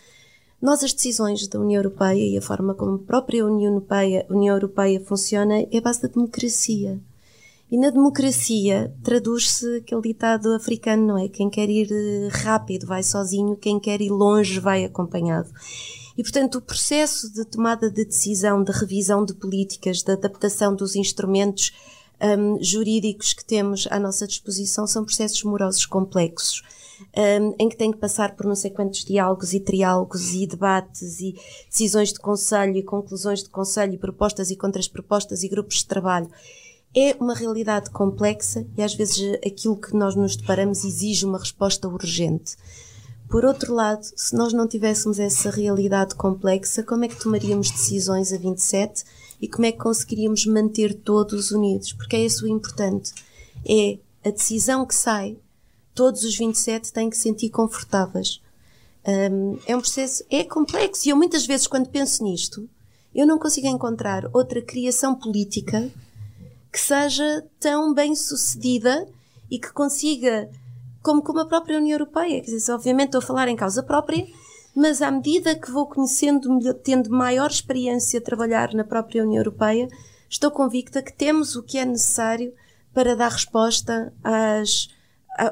[0.61, 4.55] Nós, as decisões da União Europeia e a forma como a própria União Europeia, União
[4.55, 6.99] Europeia funciona é a base da democracia.
[7.70, 11.28] E na democracia traduz-se aquele ditado africano, não é?
[11.28, 15.51] Quem quer ir eh, rápido vai sozinho, quem quer ir longe vai acompanhado.
[16.16, 20.95] E, portanto, o processo de tomada de decisão, de revisão de políticas, de adaptação dos
[20.95, 21.72] instrumentos
[22.25, 26.62] hum, jurídicos que temos à nossa disposição são processos morosos complexos,
[27.16, 31.20] hum, em que tem que passar por não sei quantos diálogos e triálogos e debates
[31.20, 31.35] e
[31.68, 36.29] decisões de conselho e conclusões de conselho e propostas e contras-propostas e grupos de trabalho.
[36.97, 41.89] É uma realidade complexa e às vezes aquilo que nós nos deparamos exige uma resposta
[41.89, 42.57] urgente.
[43.29, 48.33] Por outro lado, se nós não tivéssemos essa realidade complexa, como é que tomaríamos decisões
[48.33, 49.03] a 27
[49.45, 51.92] e como é que conseguiríamos manter todos unidos?
[51.92, 53.12] Porque é isso o importante.
[53.62, 55.36] É a decisão que sai,
[55.95, 58.40] todos os 27 têm que se sentir confortáveis.
[59.07, 62.66] Hum, é um processo, é complexo e eu muitas vezes quando penso nisto,
[63.14, 65.90] eu não consigo encontrar outra criação política
[66.72, 69.07] que seja tão bem sucedida
[69.51, 70.49] e que consiga
[71.03, 72.40] como, como a própria União Europeia.
[72.40, 74.26] Quer dizer, obviamente estou a falar em causa própria,
[74.75, 79.89] mas à medida que vou conhecendo, tendo maior experiência a trabalhar na própria União Europeia,
[80.29, 82.53] estou convicta que temos o que é necessário
[82.93, 84.89] para dar resposta às,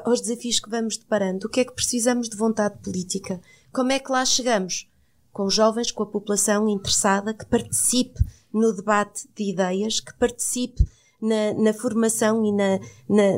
[0.05, 1.47] aos desafios que vamos deparando.
[1.47, 3.41] O que é que precisamos de vontade política?
[3.71, 4.89] Como é que lá chegamos?
[5.31, 8.21] Com os jovens, com a população interessada, que participe
[8.53, 10.85] no debate de ideias, que participe
[11.21, 13.37] na, na formação e na, na,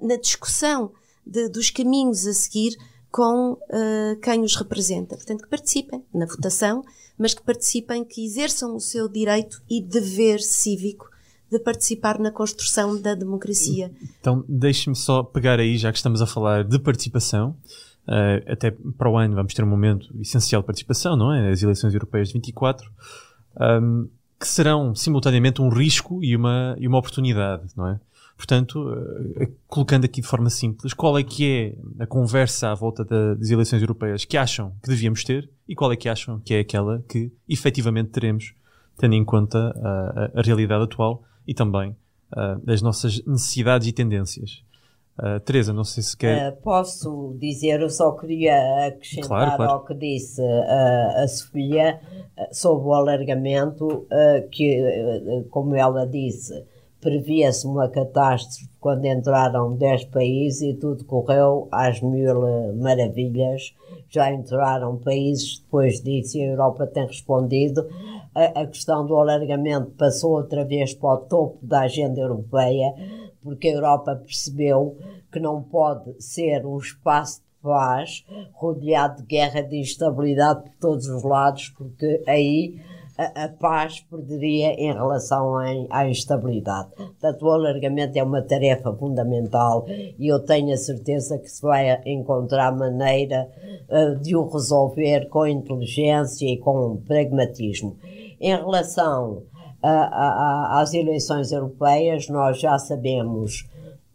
[0.00, 0.92] na discussão
[1.24, 2.76] de- dos caminhos a seguir
[3.16, 5.16] com eh, quem os representa.
[5.16, 6.84] Portanto, que participem na votação,
[7.18, 11.08] mas que participem, que exerçam o seu direito e dever cívico
[11.50, 13.90] de participar na construção da democracia.
[14.20, 17.56] Então, deixe-me só pegar aí, já que estamos a falar de participação,
[18.06, 21.50] eh, até para o ano vamos ter um momento essencial de participação, não é?
[21.50, 22.92] As eleições europeias de 24.
[23.58, 28.00] Ahm, que serão simultaneamente um risco e uma, e uma oportunidade, não é?
[28.36, 33.04] Portanto, uh, colocando aqui de forma simples, qual é que é a conversa à volta
[33.04, 36.54] da, das eleições europeias que acham que devíamos ter e qual é que acham que
[36.54, 38.54] é aquela que efetivamente teremos,
[38.98, 43.92] tendo em conta uh, a, a, realidade atual e também uh, as nossas necessidades e
[43.92, 44.66] tendências.
[45.18, 46.52] Uh, Teresa, não sei se quer.
[46.52, 49.72] Uh, posso dizer, eu só queria acrescentar claro, claro.
[49.72, 51.98] ao que disse uh, a Sofia
[52.52, 54.06] sobre o alargamento,
[54.52, 56.52] que, como ela disse,
[57.00, 63.74] previa-se uma catástrofe quando entraram 10 países e tudo correu às mil maravilhas.
[64.08, 67.86] Já entraram países depois disso e a Europa tem respondido.
[68.34, 72.94] A, a questão do alargamento passou outra vez para o topo da agenda europeia
[73.46, 74.98] porque a Europa percebeu
[75.30, 81.06] que não pode ser um espaço de paz rodeado de guerra, de instabilidade por todos
[81.06, 82.80] os lados, porque aí
[83.18, 86.88] a, a paz perderia em relação à, à instabilidade.
[86.96, 92.00] Portanto, o alargamento é uma tarefa fundamental e eu tenho a certeza que se vai
[92.04, 93.48] encontrar maneira
[93.88, 97.96] uh, de o resolver com inteligência e com pragmatismo.
[98.40, 99.42] Em relação
[99.82, 103.68] às eleições europeias, nós já sabemos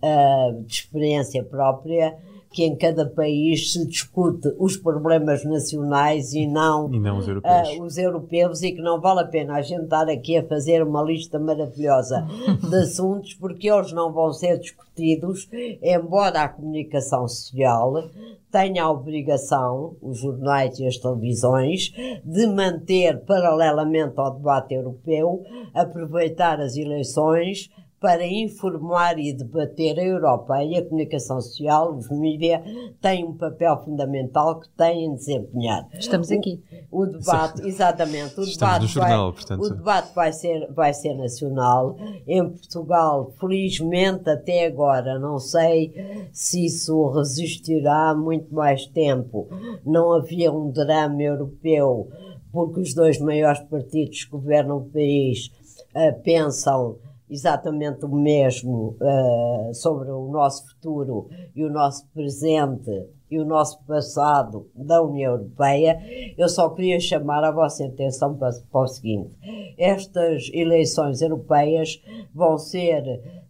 [0.04, 2.18] uh, de experiência própria
[2.52, 7.70] que em cada país se discute os problemas nacionais e não, e não os, europeus.
[7.70, 8.62] Uh, os, europeus.
[8.62, 12.28] e que não vale a pena a gente estar aqui a fazer uma lista maravilhosa
[12.62, 15.50] de assuntos porque eles não vão ser discutidos,
[15.82, 18.10] embora a comunicação social
[18.52, 21.94] tenha a obrigação, os jornais e as televisões,
[22.26, 25.42] de manter paralelamente ao debate europeu,
[25.74, 27.70] aproveitar as eleições
[28.02, 32.60] para informar e debater a Europa e a comunicação social, os mídias,
[33.00, 35.88] têm um papel fundamental que têm de desempenhar.
[35.94, 36.64] Estamos aqui.
[36.90, 39.62] O, o debate, exatamente, o debate, jornal, vai, portanto.
[39.62, 41.96] o debate vai ser, vai ser nacional.
[42.28, 45.94] Em Portugal, felizmente até agora, não sei
[46.34, 49.48] se isso resistirá muito mais tempo.
[49.86, 52.10] Não havia um drama europeu
[52.52, 55.52] porque os dois maiores partidos que governam o país
[55.96, 56.98] uh, pensam
[57.32, 63.82] exatamente o mesmo uh, sobre o nosso futuro e o nosso presente e o nosso
[63.86, 65.98] passado da União Europeia,
[66.38, 69.34] eu só queria chamar a vossa atenção para, para o seguinte:
[69.78, 72.02] estas eleições europeias
[72.36, 73.02] vão ser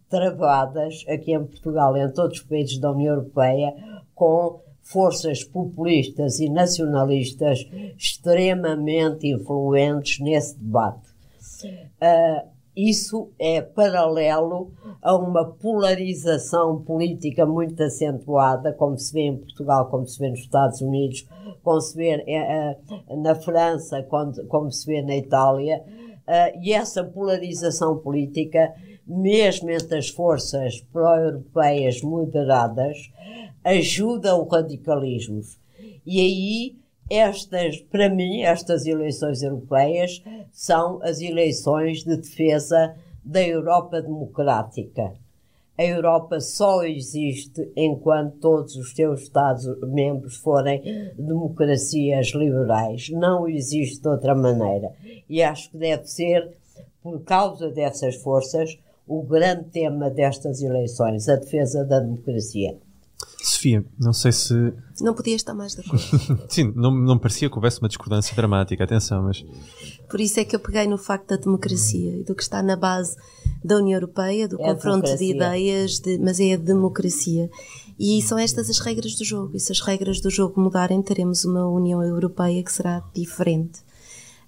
[0.08, 3.74] travadas aqui em Portugal e em todos os países da União Europeia
[4.14, 11.10] com forças populistas e nacionalistas extremamente influentes nesse debate.
[11.64, 19.90] Uh, isso é paralelo a uma polarização política muito acentuada, como se vê em Portugal,
[19.90, 21.26] como se vê nos Estados Unidos,
[21.62, 22.76] como se vê eh,
[23.08, 24.02] eh, na França,
[24.48, 25.84] como se vê na Itália.
[26.26, 28.72] Eh, e essa polarização política,
[29.06, 32.96] mesmo entre as forças pró-europeias moderadas,
[33.62, 35.40] ajuda o radicalismo.
[36.06, 36.81] E aí
[37.12, 45.12] estas, para mim, estas eleições europeias são as eleições de defesa da Europa democrática.
[45.76, 50.82] A Europa só existe enquanto todos os seus Estados-membros forem
[51.16, 53.08] democracias liberais.
[53.10, 54.92] Não existe de outra maneira.
[55.28, 56.56] E acho que deve ser,
[57.02, 62.78] por causa dessas forças, o grande tema destas eleições, a defesa da democracia.
[63.44, 64.54] Sofia, não sei se.
[65.00, 66.02] Não podia estar mais de acordo.
[66.48, 69.44] Sim, não, não parecia que houvesse uma discordância dramática, atenção, mas.
[70.08, 72.76] Por isso é que eu peguei no facto da democracia e do que está na
[72.76, 73.16] base
[73.64, 77.50] da União Europeia, do é confronto de ideias, de, mas é a democracia.
[77.98, 79.56] E são estas as regras do jogo.
[79.56, 83.80] E se as regras do jogo mudarem, teremos uma União Europeia que será diferente.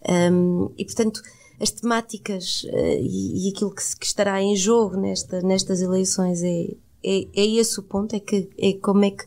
[0.08, 1.22] Um, e portanto,
[1.60, 6.74] as temáticas uh, e, e, aquilo que, que, estará em jogo nesta, nestas eleições é,
[7.04, 9.24] é, é esse o ponto, é, que, é como é que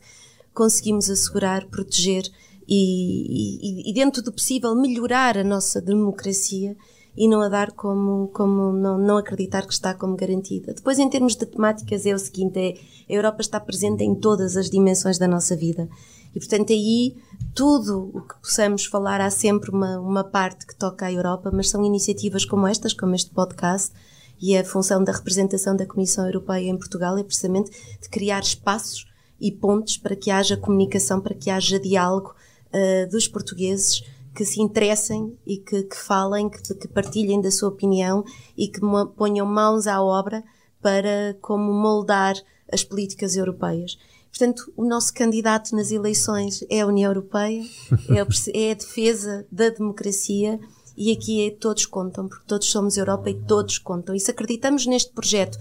[0.52, 2.24] conseguimos assegurar, proteger
[2.66, 6.76] e, e, e, dentro do possível melhorar a nossa democracia
[7.16, 10.74] e não a dar como, como não, não acreditar que está como garantida.
[10.74, 12.74] Depois, em termos de temáticas, é o seguinte: é,
[13.08, 15.88] a Europa está presente em todas as dimensões da nossa vida.
[16.34, 17.16] E, portanto, aí
[17.54, 21.70] tudo o que possamos falar, há sempre uma, uma parte que toca à Europa, mas
[21.70, 23.92] são iniciativas como estas, como este podcast,
[24.40, 27.70] e a função da representação da Comissão Europeia em Portugal é precisamente
[28.00, 29.06] de criar espaços
[29.40, 32.34] e pontes para que haja comunicação, para que haja diálogo
[32.68, 34.02] uh, dos portugueses
[34.34, 38.24] que se interessem e que, que falem, que, que, partilhem da sua opinião
[38.56, 38.80] e que
[39.16, 40.44] ponham mãos à obra
[40.80, 42.36] para como moldar
[42.72, 43.98] as políticas europeias.
[44.30, 47.64] Portanto, o nosso candidato nas eleições é a União Europeia,
[48.10, 50.60] é a, é defesa da democracia
[50.98, 54.16] e aqui é todos contam, porque todos somos Europa e todos contam.
[54.16, 55.56] E se acreditamos neste projeto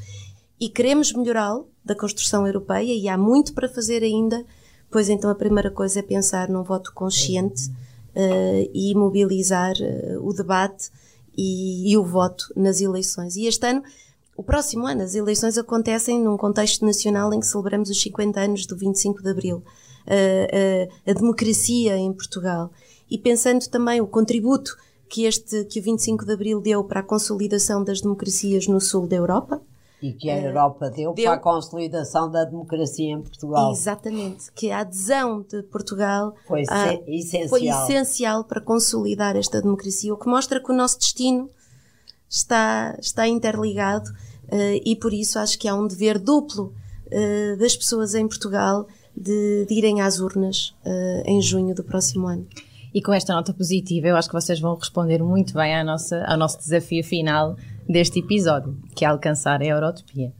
[0.59, 4.43] e queremos melhorá-lo da construção europeia, e há muito para fazer ainda,
[4.89, 10.33] pois então a primeira coisa é pensar num voto consciente uh, e mobilizar uh, o
[10.33, 10.89] debate
[11.37, 13.35] e, e o voto nas eleições.
[13.35, 13.83] E este ano
[14.35, 18.65] o próximo ano, as eleições acontecem num contexto nacional em que celebramos os 50 anos
[18.65, 19.63] do 25 de Abril,
[20.05, 22.71] a, a, a democracia em Portugal.
[23.09, 24.77] E pensando também o contributo
[25.09, 29.07] que, este, que o 25 de Abril deu para a consolidação das democracias no sul
[29.07, 29.61] da Europa,
[30.01, 33.71] e que a eh, Europa deu, deu, para a consolidação da democracia em Portugal.
[33.71, 37.49] Exatamente, que a adesão de Portugal foi, a, essencial.
[37.49, 41.49] foi essencial para consolidar esta democracia, o que mostra que o nosso destino
[42.29, 46.73] está, está interligado uh, e por isso acho que há um dever duplo
[47.07, 52.27] uh, das pessoas em Portugal de, de irem às urnas uh, em junho do próximo
[52.27, 52.45] ano.
[52.97, 56.25] E com esta nota positiva, eu acho que vocês vão responder muito bem à nossa,
[56.25, 57.55] ao nosso desafio final
[57.87, 60.33] deste episódio, que é alcançar a Eurotopia.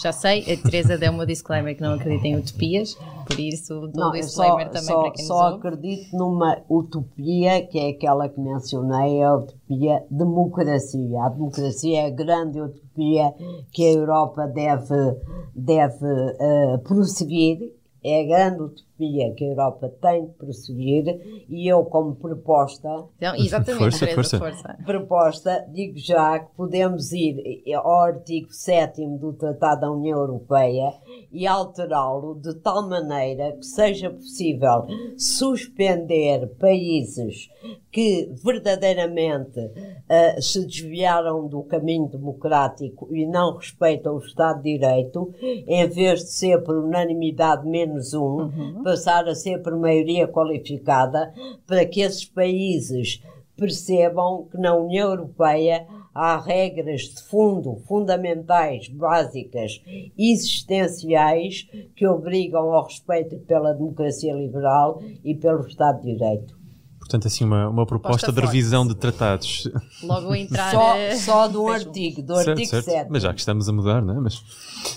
[0.00, 2.94] Já sei, a Teresa deu uma disclaimer que não acredita em utopias,
[3.26, 7.80] por isso dou não, disclaimer só, também só, para quem Só acredito numa utopia, que
[7.80, 11.20] é aquela que mencionei, a utopia democracia.
[11.20, 13.34] A democracia é a grande utopia
[13.72, 15.16] que a Europa deve,
[15.52, 17.72] deve uh, prosseguir
[18.04, 23.34] é a grande utopia que a Europa tem de prosseguir e eu, como proposta, então,
[23.34, 24.38] exatamente, força, força.
[24.38, 24.78] força.
[24.84, 30.92] proposta, digo já que podemos ir ao artigo 7 do Tratado da União Europeia
[31.32, 34.86] e alterá-lo de tal maneira que seja possível
[35.16, 37.48] suspender países
[37.90, 45.32] que verdadeiramente uh, se desviaram do caminho democrático e não respeitam o Estado de Direito,
[45.40, 48.82] em vez de ser por unanimidade menos um, uhum.
[48.84, 51.32] Passar a ser por maioria qualificada,
[51.66, 53.20] para que esses países
[53.56, 59.82] percebam que na União Europeia há regras de fundo, fundamentais, básicas,
[60.16, 61.66] existenciais,
[61.96, 66.64] que obrigam ao respeito pela democracia liberal e pelo Estado de Direito.
[66.98, 69.70] Portanto, assim, uma, uma proposta, de revisão de tratados.
[70.02, 70.72] Logo a entrar.
[70.72, 72.84] Só, eh, só do artigo, do certo, artigo certo.
[72.86, 73.10] 7.
[73.10, 74.20] Mas já que estamos a mudar, não é?
[74.20, 74.42] Mas...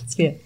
[0.07, 0.37] Sim.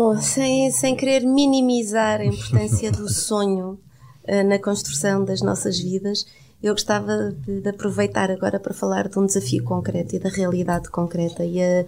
[0.00, 3.80] Bom, sem, sem querer minimizar a importância do sonho
[4.28, 6.24] uh, na construção das nossas vidas,
[6.62, 10.88] eu gostava de, de, aproveitar agora para falar de um desafio concreto e da realidade
[10.88, 11.44] concreta.
[11.44, 11.84] E a,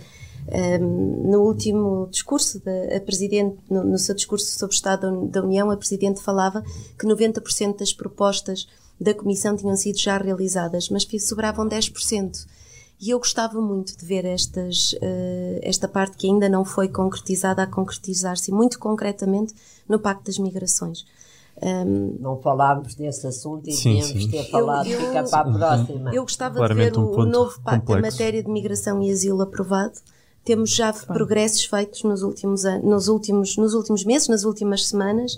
[0.81, 5.41] um, no último discurso, da, a Presidente, no, no, seu discurso sobre o Estado da
[5.41, 6.65] União, a Presidente falava
[6.99, 8.67] que 90% das propostas
[9.01, 12.45] da Comissão tinham sido já realizadas, mas sobravam 10%.
[13.01, 17.63] E eu gostava muito de ver estas, uh, esta parte que ainda não foi concretizada
[17.63, 19.55] a concretizar-se muito concretamente
[19.89, 21.07] no Pacto das Migrações.
[21.63, 24.31] Um, não falámos desse assunto e sim, devíamos sim.
[24.31, 26.15] ter falado, eu, eu, fica para a próxima.
[26.15, 29.11] Eu gostava Claramente de ver o, um o novo Pacto em matéria de migração e
[29.11, 29.95] asilo aprovado.
[30.45, 35.37] Temos já progressos feitos nos últimos, nos, últimos, nos últimos meses, nas últimas semanas,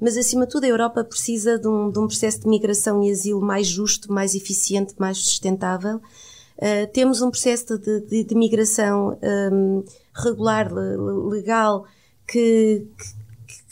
[0.00, 3.10] mas acima de tudo a Europa precisa de um, de um processo de migração e
[3.10, 6.00] asilo mais justo, mais eficiente, mais sustentável.
[6.56, 9.18] Uh, temos um processo de, de, de migração
[9.52, 9.84] um,
[10.14, 11.84] regular, legal,
[12.26, 13.24] que, que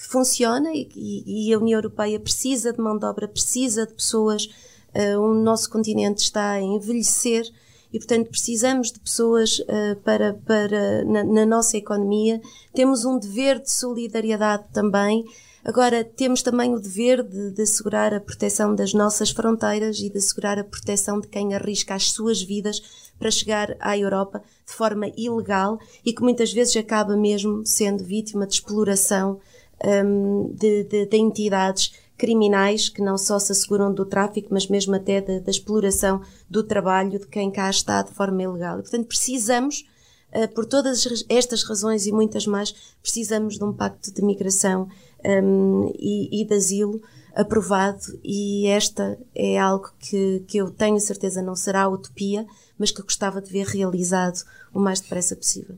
[0.02, 0.88] que funciona e,
[1.26, 4.46] e, a União Europeia precisa de mão de obra, precisa de pessoas.
[4.94, 7.44] Uh, o nosso continente está a envelhecer
[7.92, 12.40] e, portanto, precisamos de pessoas uh, para, para na, na, nossa economia.
[12.72, 15.24] Temos um dever de solidariedade também.
[15.64, 20.18] Agora, temos também o dever de, de assegurar a proteção das nossas fronteiras e de
[20.18, 22.80] assegurar a proteção de quem arrisca as suas vidas
[23.18, 28.46] para chegar à Europa de forma ilegal e que muitas vezes acaba mesmo sendo vítima
[28.46, 29.38] de exploração
[29.84, 34.94] um, de, de, de, entidades criminais que não só se asseguram do tráfico, mas mesmo
[34.94, 38.78] até da exploração do trabalho de quem cá está de forma ilegal.
[38.78, 39.84] E, portanto, precisamos,
[40.32, 44.88] uh, por todas estas razões e muitas mais, precisamos de um pacto de migração
[45.24, 47.00] um, e, e de asilo
[47.34, 52.46] aprovado e esta é algo que, que eu tenho certeza não será utopia,
[52.78, 55.76] mas que eu gostava de ver realizado o mais depressa possível.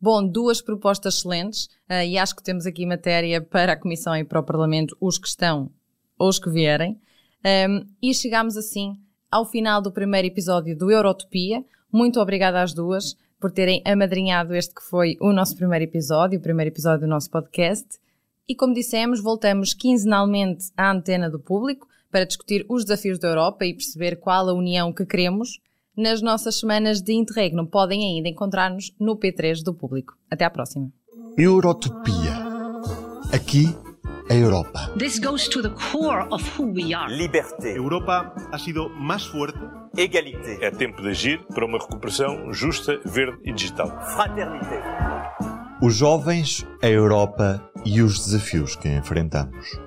[0.00, 4.22] Bom, duas propostas excelentes uh, e acho que temos aqui matéria para a Comissão e
[4.22, 5.72] para o Parlamento, os que estão
[6.16, 6.92] ou os que vierem.
[7.44, 8.96] Um, ehm, e chegamos assim
[9.30, 11.64] ao final do primeiro episódio do Eurotopia.
[11.92, 16.42] Muito obrigada às duas por terem amadrinhado este que foi o nosso primeiro episódio, o
[16.42, 17.98] primeiro episódio do nosso podcast.
[18.48, 23.66] E como dissemos, voltamos quinzenalmente à antena do público para discutir os desafios da Europa
[23.66, 25.58] e perceber qual a união que queremos
[25.98, 27.66] nas nossas semanas de interregno.
[27.66, 30.16] Podem ainda encontrar-nos no P3 do Público.
[30.30, 30.90] Até à próxima.
[31.36, 32.46] Eurotopia.
[33.32, 33.66] Aqui
[34.30, 34.92] a Europa.
[34.98, 37.12] This goes to the core of who we are.
[37.12, 37.76] Liberté.
[37.76, 39.58] Europa ha sido más fuerte.
[39.96, 40.58] Égalité.
[40.60, 43.88] É tempo de agir para uma recuperação justa, verde e digital.
[44.14, 44.80] Fraternité.
[45.82, 49.78] Os jovens, a Europa e os desafios que enfrentamos.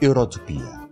[0.00, 0.84] Eurotopia.